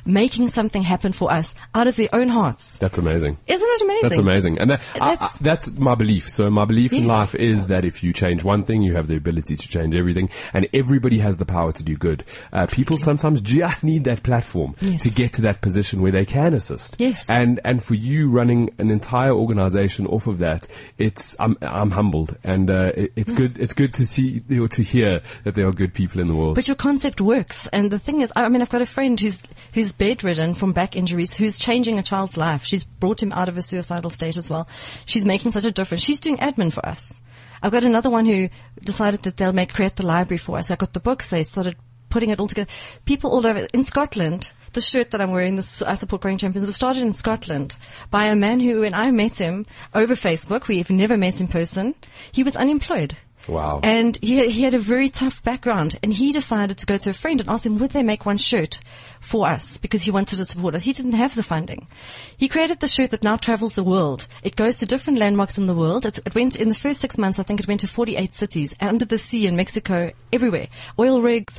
[0.08, 2.78] making something happen for us out of their own hearts.
[2.78, 3.36] That's amazing.
[3.46, 4.02] Isn't it amazing?
[4.08, 4.58] That's amazing.
[4.58, 6.28] And that, I, I, That's- that's my belief.
[6.30, 9.16] So my belief in life is that if you change one thing, you have the
[9.16, 12.24] ability to change everything and everybody has the power to do good.
[12.52, 15.02] Uh, people sometimes just need that platform Yes.
[15.02, 16.96] to get to that position where they can assist.
[16.98, 17.24] Yes.
[17.28, 20.66] And, and for you running an entire organization off of that,
[20.96, 24.82] it's, I'm, I'm humbled and, uh, it, it's good, it's good to see or to
[24.82, 26.54] hear that there are good people in the world.
[26.54, 27.66] But your concept works.
[27.72, 29.38] And the thing is, I mean, I've got a friend who's,
[29.74, 32.64] who's bedridden from back injuries, who's changing a child's life.
[32.64, 34.68] She's brought him out of a suicidal state as well.
[35.04, 36.02] She's making such a difference.
[36.02, 37.20] She's doing admin for us.
[37.62, 38.48] I've got another one who
[38.82, 40.70] decided that they'll make, create the library for us.
[40.70, 41.28] I got the books.
[41.28, 41.76] They started
[42.08, 42.70] putting it all together.
[43.04, 46.66] People all over, in Scotland, the shirt that I'm wearing, this I support growing champions,
[46.66, 47.76] was started in Scotland
[48.10, 51.94] by a man who, when I met him over Facebook, we've never met in person,
[52.32, 53.16] he was unemployed.
[53.48, 53.80] Wow.
[53.82, 57.14] And he, he had a very tough background and he decided to go to a
[57.14, 58.80] friend and ask him, would they make one shirt
[59.20, 59.78] for us?
[59.78, 60.84] Because he wanted to support us.
[60.84, 61.88] He didn't have the funding.
[62.36, 64.28] He created the shirt that now travels the world.
[64.42, 66.04] It goes to different landmarks in the world.
[66.04, 68.74] It's, it went in the first six months, I think it went to 48 cities
[68.80, 70.68] under the sea in Mexico, everywhere.
[70.98, 71.58] Oil rigs.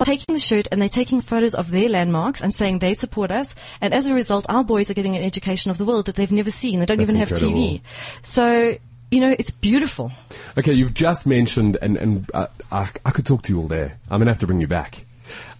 [0.00, 3.30] Are taking the shirt and they're taking photos of their landmarks and saying they support
[3.30, 3.54] us.
[3.82, 6.32] And as a result, our boys are getting an education of the world that they've
[6.32, 6.80] never seen.
[6.80, 7.28] They don't That's even have.
[7.28, 7.82] TV.
[8.22, 8.78] So,
[9.14, 10.10] you know, it's beautiful.
[10.58, 13.92] Okay, you've just mentioned, and, and uh, I, I could talk to you all day.
[14.10, 15.06] I'm going to have to bring you back.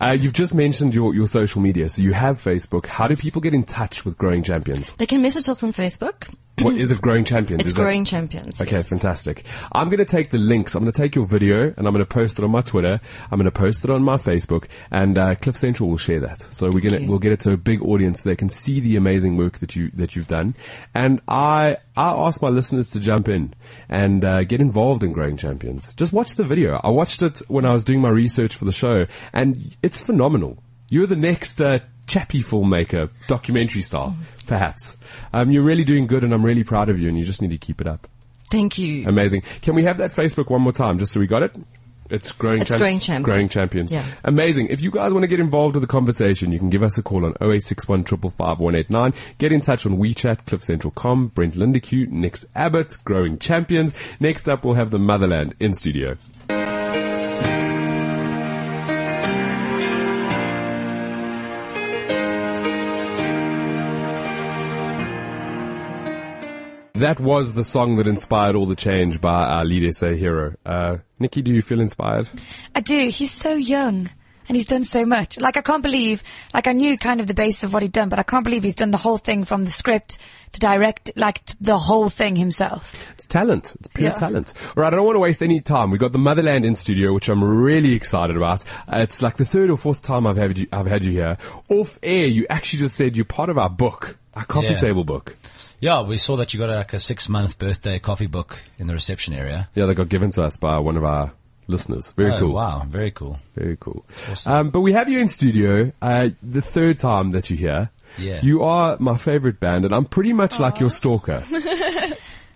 [0.00, 1.88] Uh, you've just mentioned your, your social media.
[1.88, 2.86] So you have Facebook.
[2.86, 4.92] How do people get in touch with Growing Champions?
[4.94, 6.34] They can message us on Facebook.
[6.58, 7.62] What is it Growing Champions?
[7.62, 8.62] It's Is Growing Champions.
[8.62, 8.88] Okay, yes.
[8.88, 9.44] fantastic.
[9.72, 10.74] I'm going to take the links.
[10.74, 13.00] I'm going to take your video and I'm going to post it on my Twitter.
[13.30, 16.42] I'm going to post it on my Facebook and uh, Cliff Central will share that.
[16.42, 18.78] So we're going to we'll get it to a big audience so they can see
[18.78, 20.54] the amazing work that you that you've done.
[20.94, 23.54] And I I ask my listeners to jump in
[23.88, 25.92] and uh, get involved in Growing Champions.
[25.94, 26.80] Just watch the video.
[26.84, 30.62] I watched it when I was doing my research for the show and it's phenomenal.
[30.88, 34.14] You're the next uh, chappy filmmaker, documentary star,
[34.46, 34.96] perhaps.
[35.32, 37.08] Um, you're really doing good, and I'm really proud of you.
[37.08, 38.08] And you just need to keep it up.
[38.50, 39.08] Thank you.
[39.08, 39.42] Amazing.
[39.62, 41.56] Can we have that Facebook one more time, just so we got it?
[42.10, 42.60] It's growing.
[42.60, 43.24] It's Growing Champs.
[43.24, 43.92] Growing champions.
[43.92, 44.04] Yeah.
[44.24, 44.68] Amazing.
[44.68, 47.02] If you guys want to get involved with the conversation, you can give us a
[47.02, 49.14] call on 0861 555 189.
[49.38, 53.94] Get in touch on WeChat, CliffCentral.com, Brent Lindeque, Nix Abbott, Growing Champions.
[54.20, 56.16] Next up, we'll have the Motherland in studio.
[66.96, 70.54] That was the song that inspired all the change by our lead SA hero.
[70.64, 72.28] Uh, Nikki, do you feel inspired?
[72.72, 73.08] I do.
[73.08, 74.10] He's so young.
[74.46, 75.36] And he's done so much.
[75.40, 76.22] Like I can't believe,
[76.52, 78.62] like I knew kind of the base of what he'd done, but I can't believe
[78.62, 80.18] he's done the whole thing from the script
[80.52, 82.94] to direct, like the whole thing himself.
[83.14, 83.74] It's talent.
[83.80, 84.14] It's pure Yeah.
[84.14, 84.52] talent.
[84.76, 85.90] All right, I don't want to waste any time.
[85.90, 88.62] We've got the Motherland in studio, which I'm really excited about.
[88.86, 91.38] Uh, it's like the third or fourth time I've had you, I've had you here.
[91.70, 94.76] Off air, you actually just said you're part of our book, our coffee Yeah.
[94.76, 95.36] table book.
[95.80, 98.94] Yeah, we saw that you got like a six month birthday coffee book in the
[98.94, 99.68] reception area.
[99.74, 101.32] Yeah, they got given to us by one of our
[101.66, 102.12] listeners.
[102.12, 102.54] Very oh, cool.
[102.54, 103.38] Wow, very cool.
[103.54, 104.04] Very cool.
[104.30, 104.52] Awesome.
[104.52, 107.90] Um, but we have you in studio, uh, the third time that you're here.
[108.18, 108.40] Yeah.
[108.42, 111.42] You are my favorite band, and I'm pretty much like your stalker.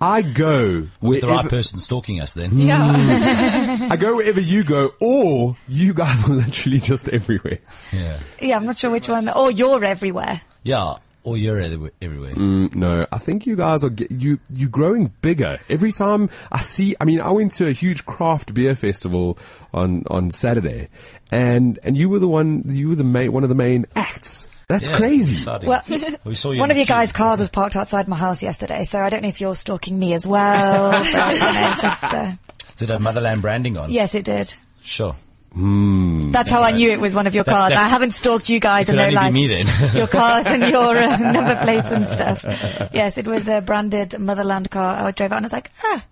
[0.00, 2.56] I go With the right person stalking us then.
[2.56, 3.88] Yeah.
[3.90, 7.58] I go wherever you go, or you guys are literally just everywhere.
[7.92, 8.18] Yeah.
[8.40, 9.28] Yeah, I'm not sure which one.
[9.34, 10.40] Oh, you're everywhere.
[10.62, 11.90] Yeah, all you're everywhere.
[12.00, 16.60] Mm, no, I think you guys are ge- you you growing bigger every time I
[16.60, 16.94] see.
[17.00, 19.38] I mean, I went to a huge craft beer festival
[19.74, 20.88] on on Saturday,
[21.30, 22.62] and and you were the one.
[22.66, 24.48] You were the main one of the main acts.
[24.68, 25.36] That's Yeah, crazy.
[25.36, 25.68] exciting.
[25.68, 25.82] Well,
[26.24, 28.98] we saw you One of your guys' cars was parked outside my house yesterday, so
[29.00, 30.90] I don't know if you're stalking me as well.
[30.90, 32.32] but, you know, just, uh,
[32.76, 33.90] Did have Motherland branding on?
[33.90, 34.52] yes, it did.
[34.82, 35.16] Sure.
[35.54, 37.70] That's how I knew it was one of your cars.
[37.70, 39.94] that- I haven't stalked you guys and could know only be like me then.
[39.96, 42.44] your cars and your uh, number plates and stuff.
[42.92, 45.04] Yes, it was a branded Motherland car.
[45.06, 46.04] I drove out and I was like, ah,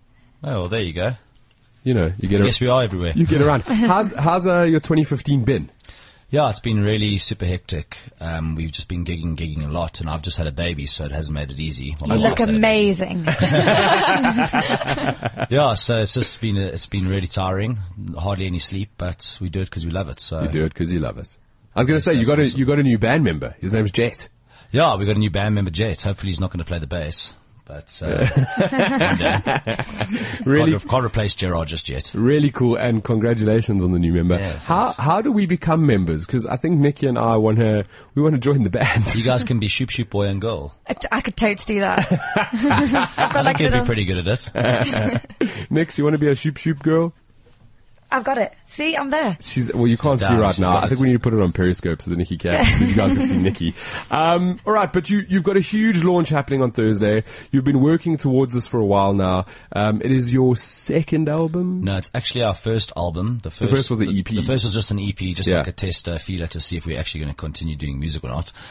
[0.45, 1.13] Oh, well, there you go.
[1.85, 3.13] You know, you get a, Yes, we are everywhere.
[3.15, 3.63] you get around.
[3.67, 5.71] How's how's uh, your 2015 been?
[6.29, 7.97] Yeah, it's been really super hectic.
[8.21, 11.05] Um, we've just been gigging, gigging a lot, and I've just had a baby, so
[11.05, 11.95] it hasn't made it easy.
[12.01, 12.59] Well, my you look wife's had a baby.
[12.59, 13.25] amazing.
[15.49, 17.79] Yeah, so it's just been it's been really tiring.
[18.19, 20.19] Hardly any sleep, but we do it because we love it.
[20.19, 21.37] So You do it because you love it.
[21.75, 23.55] I was going to say you got That's a you got a new band member.
[23.61, 24.29] His name's Jet.
[24.73, 26.03] yeah, we got a new band member, Jet.
[26.03, 27.35] Hopefully, he's not going to play the bass,
[27.67, 29.77] but uh, one day.
[30.47, 32.13] Really, can't, can't replace Gerard just yet.
[32.15, 34.39] really cool, and congratulations on the new member.
[34.39, 35.01] Yeah, how thanks.
[35.01, 36.25] how do we become members?
[36.25, 39.15] Because I think Nikki and I want to we want to join the band.
[39.15, 40.75] You guys can be shoop shoop boy and girl.
[40.89, 42.07] I, I could totes do that.
[42.37, 45.71] I've got I like think you'd be pretty good at it.
[45.71, 47.13] Nix, you want to be a shoop shoop girl?
[48.17, 48.53] I've got it.
[48.67, 49.37] See, I'm there.
[49.41, 50.41] She's well, you can't see down.
[50.41, 50.77] right She's now.
[50.77, 51.01] I think it.
[51.01, 53.25] we need to put it on Periscope so that Nikki can, so you guys can
[53.27, 53.75] see Nikki.
[54.11, 57.25] Um, all right, but you you've got a huge launch happening on Thursday.
[57.53, 59.47] You've been working towards this for a while now.
[59.73, 61.83] Um, it is your second album.
[61.83, 63.39] No, it's actually our first album.
[63.43, 64.25] The first, first was an EP.
[64.25, 65.59] The, first was just an EP, just Yeah.
[65.59, 68.25] like a test uh, feeler to see if we're actually going to continue doing music
[68.25, 68.53] or not.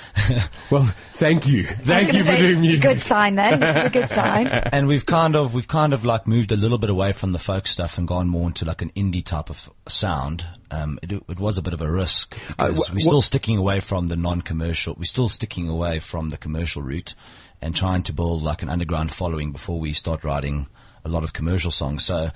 [0.72, 0.84] Well,
[1.14, 2.90] thank you, thank you for say, doing music.
[2.90, 3.60] Good sign then.
[3.60, 4.48] This is a good sign.
[4.72, 7.38] and we've kind of we've kind of like moved a little bit away from the
[7.40, 10.46] folk stuff and gone more into like an indie type of sound.
[10.72, 13.80] Um, it, it was a bit of a risk Uh, wh- we're still sticking away
[13.80, 14.96] from the non-commercial.
[14.98, 17.14] We're still sticking away from the commercial route
[17.62, 20.68] and trying to build like an underground following before we start writing
[21.04, 22.04] a lot of commercial songs.
[22.04, 22.30] So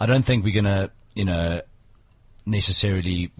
[0.00, 1.60] I don't think we're gonna, you know,
[2.46, 3.30] necessarily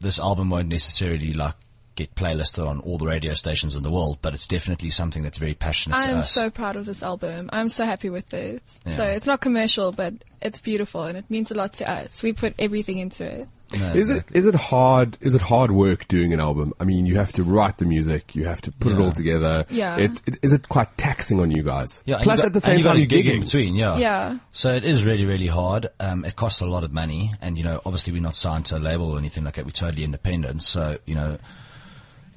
[0.00, 1.54] this album won't necessarily like
[1.94, 5.38] get playlisted on all the radio stations in the world, but it's definitely something that's
[5.38, 6.30] very passionate to I'm us.
[6.30, 7.50] so proud of this album.
[7.52, 8.62] I'm so happy with it.
[8.86, 8.96] Yeah.
[8.96, 12.22] So it's not commercial, but it's beautiful and it means a lot to us.
[12.22, 13.48] We put everything into it.
[13.78, 15.16] No, Is it is it hard?
[15.22, 16.74] Is it hard work doing an album?
[16.78, 19.64] I mean, you have to write the music, you have to put it all together.
[19.70, 19.96] Yeah.
[19.96, 22.02] It's it, is it quite taxing on you guys?
[22.04, 23.44] Yeah, Plus, got- at the same you time, you're gig in gigging.
[23.44, 23.74] between.
[23.76, 24.38] Yeah, Yeah.
[24.52, 25.88] So it is really, really hard.
[26.00, 28.76] Um, it costs a lot of money, and you know, obviously, we're not signed to
[28.76, 29.64] a label or anything like that.
[29.64, 30.62] We're totally independent.
[30.62, 31.38] So you know,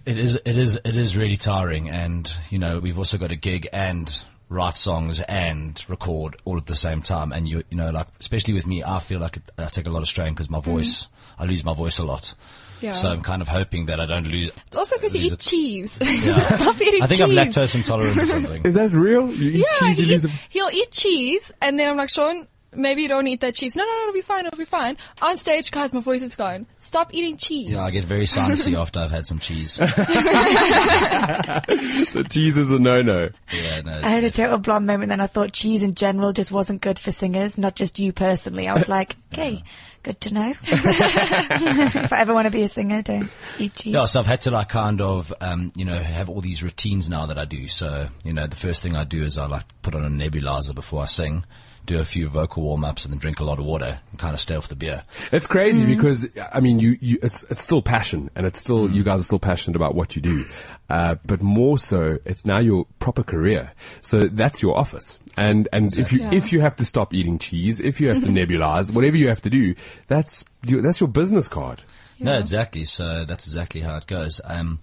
[0.05, 1.89] it is, it is, it is really tiring.
[1.89, 6.65] And you know, we've also got a gig and write songs and record all at
[6.65, 7.31] the same time.
[7.31, 10.01] And you, you know, like especially with me, I feel like I take a lot
[10.01, 10.71] of strain because my mm-hmm.
[10.71, 12.33] voice, I lose my voice a lot.
[12.81, 12.93] Yeah.
[12.93, 14.51] So I'm kind of hoping that I don't lose.
[14.67, 15.39] It's also because you eat it.
[15.39, 15.97] cheese.
[16.01, 16.37] Yeah.
[16.57, 17.21] Stop eating I think cheese.
[17.21, 18.61] I'm lactose intolerant or something.
[18.65, 19.31] Is that real?
[19.31, 22.09] You eat Yeah, cheese, you he, lose a- he'll eat cheese, and then I'm like,
[22.09, 23.75] Sean, maybe you don't eat that cheese.
[23.75, 24.97] No, no, no, it'll be fine, it'll be fine.
[25.21, 26.65] On stage, guys, my voice is gone.
[26.79, 27.71] Stop eating cheese.
[27.71, 29.79] Yeah, I get very sinusy after I've had some cheese.
[32.07, 33.29] So cheese is a no-no.
[33.51, 33.93] Yeah, no.
[33.93, 36.99] I had a total blonde moment then I thought cheese in general just wasn't good
[36.99, 38.67] for singers, not just you personally.
[38.67, 39.61] I was like, okay,
[40.03, 40.53] good to know.
[40.61, 43.93] if I ever want to be a singer, don't eat cheese.
[43.93, 47.09] Yeah, so I've had to like kind of, um, you know, have all these routines
[47.09, 47.67] now that I do.
[47.67, 50.75] So, you know, the first thing I do is I like put on a nebulizer
[50.75, 51.45] before I sing,
[51.85, 54.39] do a few vocal warm-ups and then drink a lot of water and kind of
[54.39, 55.03] stay off the beer.
[55.31, 59.03] It's crazy because I mean, you, you, it's it's still passion, and it's still you
[59.03, 60.45] guys are still passionate about what you do,
[60.89, 63.71] uh, but more so, it's now your proper career.
[64.01, 66.33] So that's your office, and and if you Yeah.
[66.33, 69.41] if you have to stop eating cheese, if you have to nebulize, whatever you have
[69.41, 69.75] to do,
[70.07, 71.81] that's your, that's your business card.
[72.19, 72.85] No, exactly.
[72.85, 74.39] So that's exactly how it goes.
[74.45, 74.79] Um,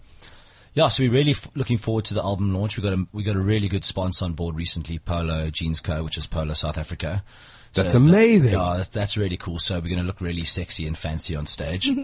[0.74, 2.76] yeah, so we're really f- looking forward to the album launch.
[2.76, 6.02] We got a we got a really good sponsor on board recently, Polo Jeans Co,
[6.04, 7.22] which is Polo South Africa.
[7.74, 8.52] That's So amazing.
[8.52, 9.58] yeah, that- that's really cool.
[9.58, 11.88] So we're going to look really sexy and fancy on stage.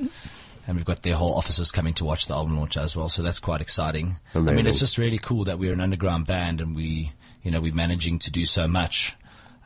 [0.67, 3.23] And we've got their whole officers coming to watch the album launch as well, so
[3.23, 4.19] that's quite exciting.
[4.35, 7.11] I mean, it's just really cool that we're an underground band and we,
[7.43, 9.17] you know, we're managing to do so much.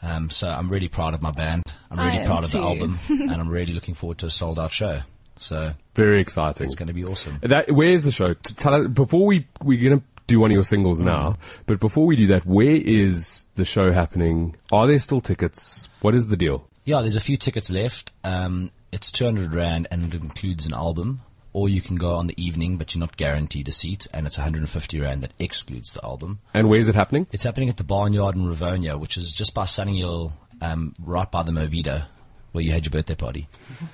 [0.01, 1.65] Um, so I'm really proud of my band.
[1.91, 4.71] I'm really proud of the album, and I'm really looking forward to a sold out
[4.73, 5.01] show.
[5.37, 6.67] So Very exciting.
[6.67, 7.39] it's going to be awesome.
[7.43, 8.35] That where's the show?
[8.35, 12.17] Tell us before we we're gonna do one of your singles now, but before we
[12.17, 14.57] do that, where is the show happening?
[14.71, 15.89] Are there still tickets?
[16.01, 16.69] What is the deal?
[16.85, 18.13] Yeah, there's a few tickets left.
[18.25, 21.23] Um, it's 200 rand and it includes an album.
[21.55, 24.39] Or you can go on the evening, but you're not guaranteed a seat, and it's
[24.39, 26.41] 150 rand that excludes the album.
[26.55, 27.27] And where's it happening?
[27.31, 31.43] It's happening at the Barnyard in Rivonia, which is just by Sunninghill, um, right by
[31.43, 32.07] the Movida,
[32.53, 33.49] where you had your birthday party.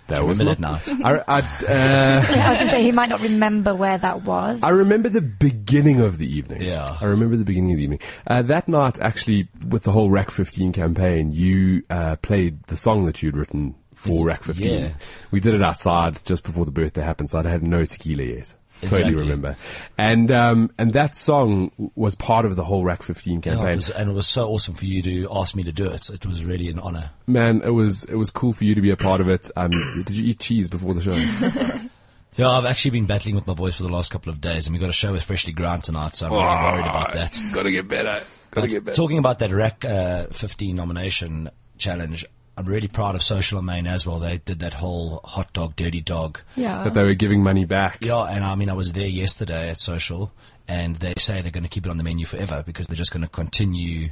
[0.08, 1.24] That was Remember my- that night?
[1.28, 4.62] I, I, uh, I was going to say he might not remember where that was.
[4.62, 6.62] I remember the beginning of the evening.
[6.62, 6.96] Yeah.
[7.00, 8.00] I remember the beginning of the evening.
[8.26, 13.04] Uh, that night, actually, with the whole Rack 15 campaign, you uh, played the song
[13.06, 14.80] that you'd written for It's- Rack 15.
[14.80, 14.88] yeah.
[15.30, 18.54] We did it outside just before the birthday happened, so I'd had no tequila yet.
[18.82, 19.56] Totally remember.
[19.96, 23.66] And um, and that song was part of the whole Rack 15 Yeah, campaign.
[23.72, 26.08] it was, and it was so awesome for you to ask me to do it.
[26.10, 27.10] It was really an honor.
[27.26, 29.50] Man, it was it was cool for you to be a part of it.
[29.56, 29.70] Um,
[30.04, 31.12] did you eat cheese before the show?
[32.36, 34.72] Yeah, I've actually been battling with my voice for the last couple of days, and
[34.72, 37.40] we've got a show with Freshly Ground tonight, so I'm really worried about that.
[37.52, 38.24] Got to get better.
[38.52, 38.94] Got to get better.
[38.94, 42.24] talking about that RAC uh, 15 nomination challenge,
[42.58, 44.18] I'm really proud of Social and Main as well.
[44.18, 46.40] They did that whole hot dog, dirty dog.
[46.56, 46.82] Yeah.
[46.82, 47.98] that they were giving money back.
[48.00, 50.32] Yeah, and I mean, I was there yesterday at Social,
[50.66, 53.12] and they say they're going to keep it on the menu forever because they're just
[53.12, 54.08] going to continue,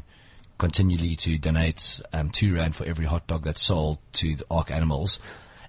[0.58, 4.70] continually to donate um, two rand for every hot dog that's sold to the Ark
[4.70, 5.18] Animals,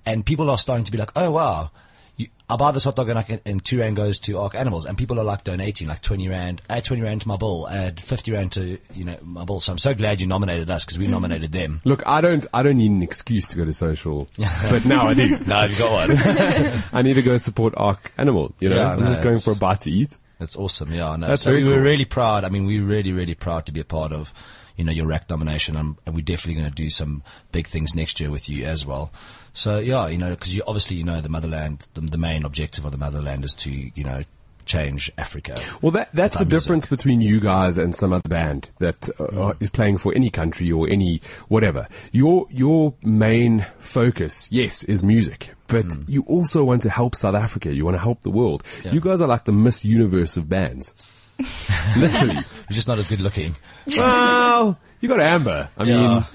[0.05, 1.71] and people are starting to be like, oh wow.
[2.17, 4.55] You, I buy this hot dog and, I can, and two rand goes to Ark
[4.55, 7.69] Animals, and people are like donating like twenty rand, add twenty rand to my bill,
[7.69, 9.59] add fifty rand to you know my bill.
[9.59, 11.11] So I'm so glad you nominated us because we mm.
[11.11, 11.79] nominated them.
[11.83, 14.27] Look, I don't, I don't need an excuse to go to social,
[14.69, 15.37] but now I do.
[15.47, 16.17] No, you got one.
[16.91, 18.53] I need to go support Ark Animal.
[18.59, 20.17] You know, Yeah, I'm no, just going for a bite to eat.
[20.39, 20.91] That's awesome.
[20.93, 21.27] Yeah, I know.
[21.27, 21.83] That's so we were cool.
[21.83, 22.43] really proud.
[22.43, 24.33] I mean, we were really, really proud to be a part of,
[24.75, 27.95] you know, your rack nomination, and, and we're definitely going to do some big things
[27.95, 29.11] next year with you as well.
[29.57, 32.85] So yeah, you know, because you obviously you know the motherland, the, the main objective
[32.85, 34.21] of the motherland is to you know
[34.65, 35.57] change Africa.
[35.81, 36.59] Well, that that's the music.
[36.59, 40.71] difference between you guys and some other band that uh, is playing for any country
[40.71, 41.87] or any whatever.
[42.11, 47.73] Your your main focus, yes, is music, but you also want to help South Africa.
[47.73, 48.61] You want to help the world.
[48.85, 48.91] Yeah.
[48.91, 50.93] You guys are like the Miss Universe of bands.
[51.97, 52.35] Literally.
[52.35, 53.55] We're just not as good looking.
[53.87, 55.69] well, you got Amber.
[55.77, 56.25] I mean,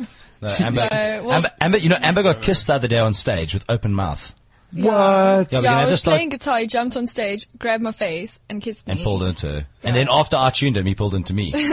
[0.60, 3.14] No, Amber, No, well- Amber, Amber, you know, Amber got kissed the other day on
[3.14, 4.34] stage with open mouth
[4.72, 5.52] what?
[5.52, 8.38] Yeah, yeah, I was just like- playing guitar, he jumped on stage, grabbed my face,
[8.48, 8.92] and kissed me.
[8.92, 9.66] and pulled into her.
[9.84, 11.52] And then after I tuned him, he pulled into me.
[11.52, 11.70] so I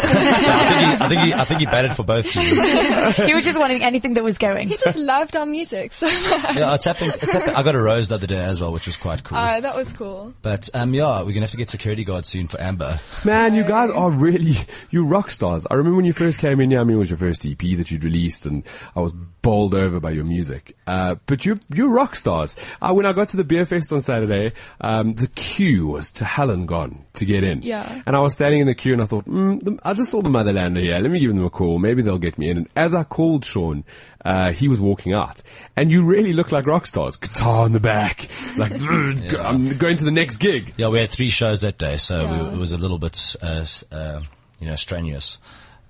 [0.68, 2.46] think he, I think he, I think he batted for both teams.
[3.16, 4.68] he was just wanting anything that was going.
[4.68, 6.56] He just loved our music so much.
[6.56, 7.14] Yeah, it's happened.
[7.22, 7.56] It's happened.
[7.56, 9.38] I got a rose the other day as well, which was quite cool.
[9.38, 10.34] Uh, that was cool.
[10.42, 13.00] but um, yeah, we're gonna have to get security guards soon for Amber.
[13.26, 14.56] Man, you guys are really,
[14.90, 15.68] you rock stars.
[15.70, 17.60] I remember when you first came in, yeah, I mean, it was your first EP
[17.60, 18.64] that you'd released and
[18.96, 20.76] I was bowled over by your music.
[20.86, 22.58] Uh, but you, you're rock stars.
[22.82, 26.26] Uh, when I got to the beer fest on Saturday, um, the queue was to
[26.26, 27.62] hell and gone to get in.
[27.62, 27.99] Yeah.
[28.06, 30.22] And I was standing in the queue and I thought, mm, the, I just saw
[30.22, 30.98] the Motherlander here.
[31.00, 31.80] Let me give them a call.
[31.80, 32.58] Maybe they'll get me in.
[32.58, 33.84] And as I called Sean,
[34.26, 35.42] uh, he was walking out
[35.76, 37.16] and you really look like rock stars.
[37.18, 38.30] Guitar in the back.
[38.58, 40.74] Like, I'm going to the next gig.
[40.78, 42.44] Yeah, we had three shows that day, so Yeah.
[42.44, 44.22] we, it was a little bit, uh, uh,
[44.60, 45.40] you know, strenuous.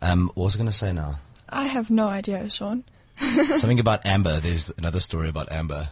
[0.01, 1.19] Um, what was I gonna say now?
[1.49, 2.83] I have no idea, Sean.
[3.17, 4.39] Something about Amber.
[4.39, 5.89] There's another story about Amber.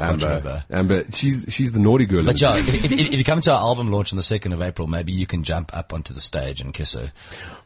[0.00, 0.64] Can't Amber.
[0.70, 2.24] Amber, she's she's the naughty girl.
[2.24, 4.62] But yeah, if, if, if you come to our album launch on the 2nd of
[4.62, 7.12] April, maybe you can jump up onto the stage and kiss her.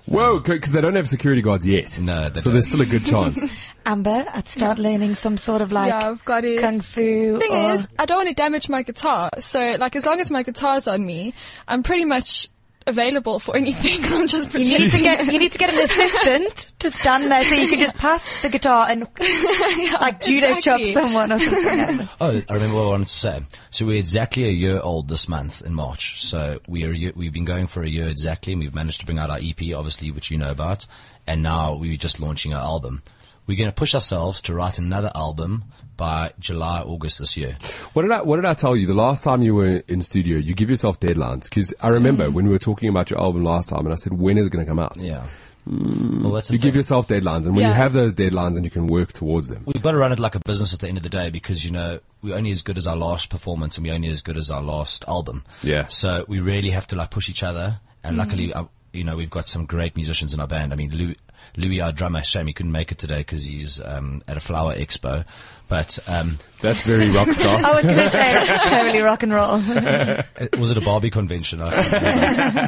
[0.07, 1.99] Whoa, because they don't have security guards yet.
[1.99, 2.53] No, they so don't.
[2.55, 3.51] there's still a good chance.
[3.87, 6.61] Amber, I'd start learning some sort of like yeah, I've got it.
[6.61, 7.39] kung fu.
[7.39, 9.31] thing or- is, I don't want to damage my guitar.
[9.41, 11.35] So, like, as long as my guitar's on me,
[11.69, 12.49] I'm pretty much
[12.87, 14.05] available for anything.
[14.13, 17.45] I'm just you need to get you need to get an assistant to stand there
[17.45, 19.09] so you can just pass the guitar and
[20.01, 22.09] like judo chop someone or something.
[22.21, 23.43] Oh, I remember what I wanted to say.
[23.71, 26.25] So we're exactly a year old this month in March.
[26.25, 29.07] So we are, year- we've been going for a year exactly and we've managed to
[29.07, 30.87] bring out our EP, obviously, which you know about.
[31.27, 33.03] And now we're just launching our album.
[33.47, 35.65] We're going to push ourselves to write another album
[35.97, 37.57] by July, August this year.
[37.93, 40.39] What did I What did I tell you the last time you were in studio?
[40.39, 42.33] You give yourself deadlines because I remember mm.
[42.33, 44.51] when we were talking about your album last time, and I said, "When is it
[44.51, 45.27] going to come out?" Yeah.
[45.69, 46.23] Mm.
[46.23, 48.71] Well, that's the You give yourself deadlines, and when you have those deadlines, and you
[48.71, 49.63] can work towards them.
[49.67, 51.65] We've got to run it like a business at the end of the day because,
[51.65, 54.37] you know, we're only as good as our last performance and we're only as good
[54.37, 55.45] as our last album.
[55.63, 55.87] Yeah.
[55.87, 57.81] So we really have to like push each other.
[58.03, 58.57] And luckily, mm.
[58.57, 60.73] uh, you know, we've got some great musicians in our band.
[60.73, 61.17] I mean, Louis,
[61.57, 64.75] Louis our drummer, shame he couldn't make it today because he's um, at a flower
[64.75, 65.25] expo.
[65.67, 67.57] But um, That's very rock star.
[67.57, 69.55] I was going to say it's totally rock and roll.
[69.55, 70.23] uh,
[70.59, 71.63] was it a Barbie convention?
[71.63, 71.71] I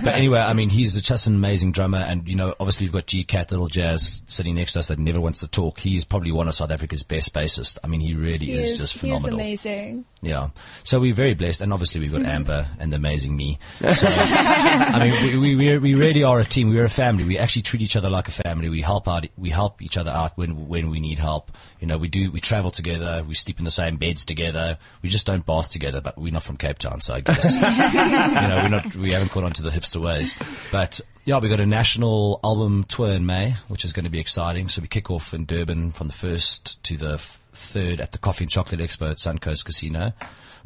[0.02, 1.98] but anyway, I mean, he's just an amazing drummer.
[1.98, 4.98] And, you know, obviously we've got G Cat, Little Jazz, sitting next to us that
[4.98, 5.78] never wants to talk.
[5.78, 7.76] He's probably one of South Africa's best bassists.
[7.84, 10.06] I mean, he really He is, is, just he is amazing.
[10.22, 10.48] Yeah.
[10.82, 13.58] So we're very blessed, and obviously we've got Amber and the amazing me.
[13.96, 16.68] So, I mean, we, we, we we really are a team.
[16.68, 17.24] We're a family.
[17.24, 18.65] We actually treat each other like a family.
[18.70, 19.26] We help out.
[19.36, 21.50] We help each other out when when we need help.
[21.80, 22.30] You know, we do.
[22.30, 23.24] We travel together.
[23.26, 24.78] We sleep in the same beds together.
[25.02, 26.00] We just don't bath together.
[26.00, 28.94] But we're not from Cape Town, so I guess you know we're not.
[28.94, 30.34] We haven't caught on to the hipster ways.
[30.70, 34.20] But yeah, we got a national album tour in May, which is going to be
[34.20, 34.68] exciting.
[34.68, 37.18] So we kick off in Durban from the first to the
[37.52, 40.12] third at the Coffee and Chocolate Expo at Suncoast Casino.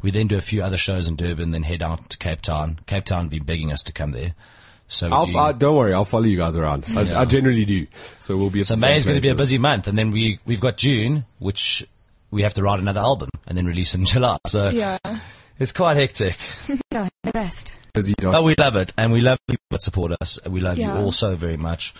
[0.01, 2.79] We then do a few other shows in Durban, then head out to Cape Town.
[2.87, 4.33] Cape Town have been begging us to come there.
[4.93, 6.83] So I'll, do- I, don't worry, I'll follow you guys around.
[6.89, 7.21] I, Yeah.
[7.21, 7.87] I generally do.
[8.19, 10.11] So we'll be at so May is going to be a busy month, and then
[10.11, 11.85] we we've got June, which
[12.29, 14.37] we have to write another album and then release in July.
[14.47, 14.97] So Yeah.
[15.59, 16.35] it's quite hectic.
[16.91, 17.73] Go the rest.
[17.93, 18.13] busy.
[18.21, 20.37] But we love it, and we love people that support us.
[20.45, 20.93] We love Yeah.
[20.97, 21.93] you all so very much,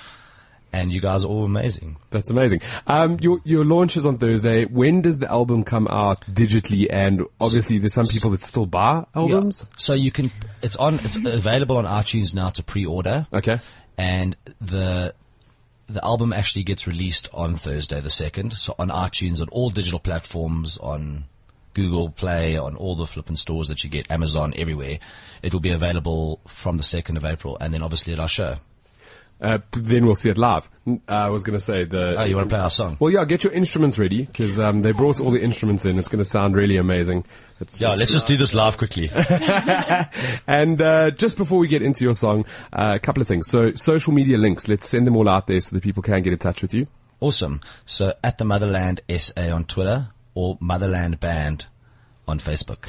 [0.74, 1.98] and you guys are all amazing.
[2.10, 2.62] That's amazing.
[2.88, 4.66] Um, your your launch is on Thursday.
[4.66, 6.88] When does the album come out digitally?
[6.90, 9.66] And obviously, there's some people that still buy albums.
[9.68, 9.76] Yeah.
[9.78, 10.32] So you can.
[10.62, 10.96] It's on.
[10.96, 13.28] It's available on iTunes now to pre-order.
[13.34, 13.60] Okay.
[13.98, 15.14] and the
[15.88, 18.54] the album actually gets released on Thursday the second.
[18.54, 21.26] So on iTunes, on all digital platforms, on
[21.74, 25.00] Google Play, on all the flippin' stores that you get, Amazon, everywhere.
[25.44, 28.56] It will be available from the second of April, and then obviously at our show.
[29.42, 30.70] Uh, then we'll see it live.
[30.88, 32.16] Uh, I was going to say the.
[32.20, 32.98] Oh, you want to play our song?
[33.00, 35.98] Well, yeah, get your instruments ready because um, they brought all the instruments in.
[35.98, 37.26] It's going to sound really amazing.
[37.60, 39.10] It's, Yeah, it's- let's just do this live quickly.
[40.48, 43.48] And uh, just before we get into your song, uh, a couple of things.
[43.48, 44.68] So, social media links.
[44.68, 46.88] Let's send them all out there so that people can get in touch with you.
[47.20, 47.62] awesome.
[47.86, 51.66] So at the Motherland SA on Twitter or Motherland Band
[52.28, 52.88] on Facebook.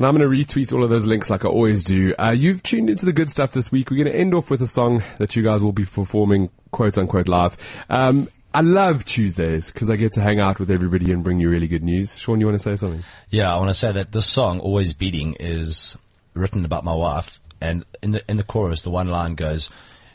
[0.00, 2.14] And I'm going to retweet all of those links like I always do.
[2.18, 3.90] Uh, you've tuned into the good stuff this week.
[3.90, 6.96] We're going to end off with a song that you guys will be performing quote
[6.96, 7.58] unquote live.
[7.90, 11.50] Um, I love Tuesdays because I get to hang out with everybody and bring you
[11.50, 12.18] really good news.
[12.18, 13.04] Sean, you want to say something?
[13.28, 15.98] Yeah, I want to say that this song, Always Beating, is
[16.32, 17.38] written about my wife.
[17.60, 19.68] And in the, in the chorus, the one line goes,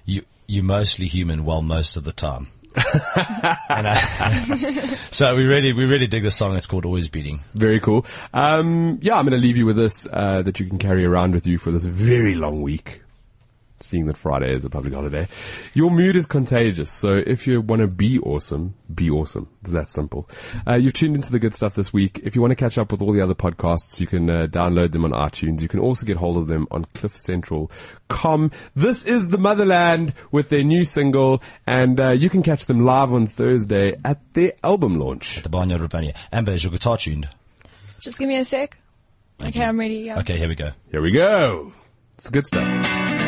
[0.03, 2.47] you, you mostly human well most of the time.
[3.69, 6.55] I, so we really, we really dig this song.
[6.55, 7.41] It's called Always Beating.
[7.53, 8.05] Very cool.
[8.34, 11.34] Um, yeah, I'm going to leave you with this, uh, that you can carry around
[11.34, 13.01] with you for this very long week.
[13.82, 15.28] Seeing that Friday is a public holiday.
[15.73, 19.49] Your mood is contagious, so if you want to be awesome, be awesome.
[19.61, 20.30] It's that simple.
[20.65, 22.21] Uh, you've tuned into the good stuff this week.
[22.23, 24.93] If you want to catch up with all the other podcasts, you can uh, download
[24.93, 25.61] them on iTunes.
[25.61, 28.51] You can also get hold of them on cliffcentral.com.
[28.76, 33.11] This is the Motherland with their new single, and uh, you can catch them live
[33.11, 35.43] on Thursday at their album launch.
[35.43, 36.15] The Barnyard Rivonia.
[36.32, 37.28] Amber, is your guitar tuned?
[37.99, 38.78] Just give me a sec.
[39.43, 39.95] Okay, I'm ready.
[39.95, 40.19] Yeah.
[40.19, 40.71] Okay, here we go.
[40.91, 41.73] Here we go.
[42.15, 43.24] It's good stuff.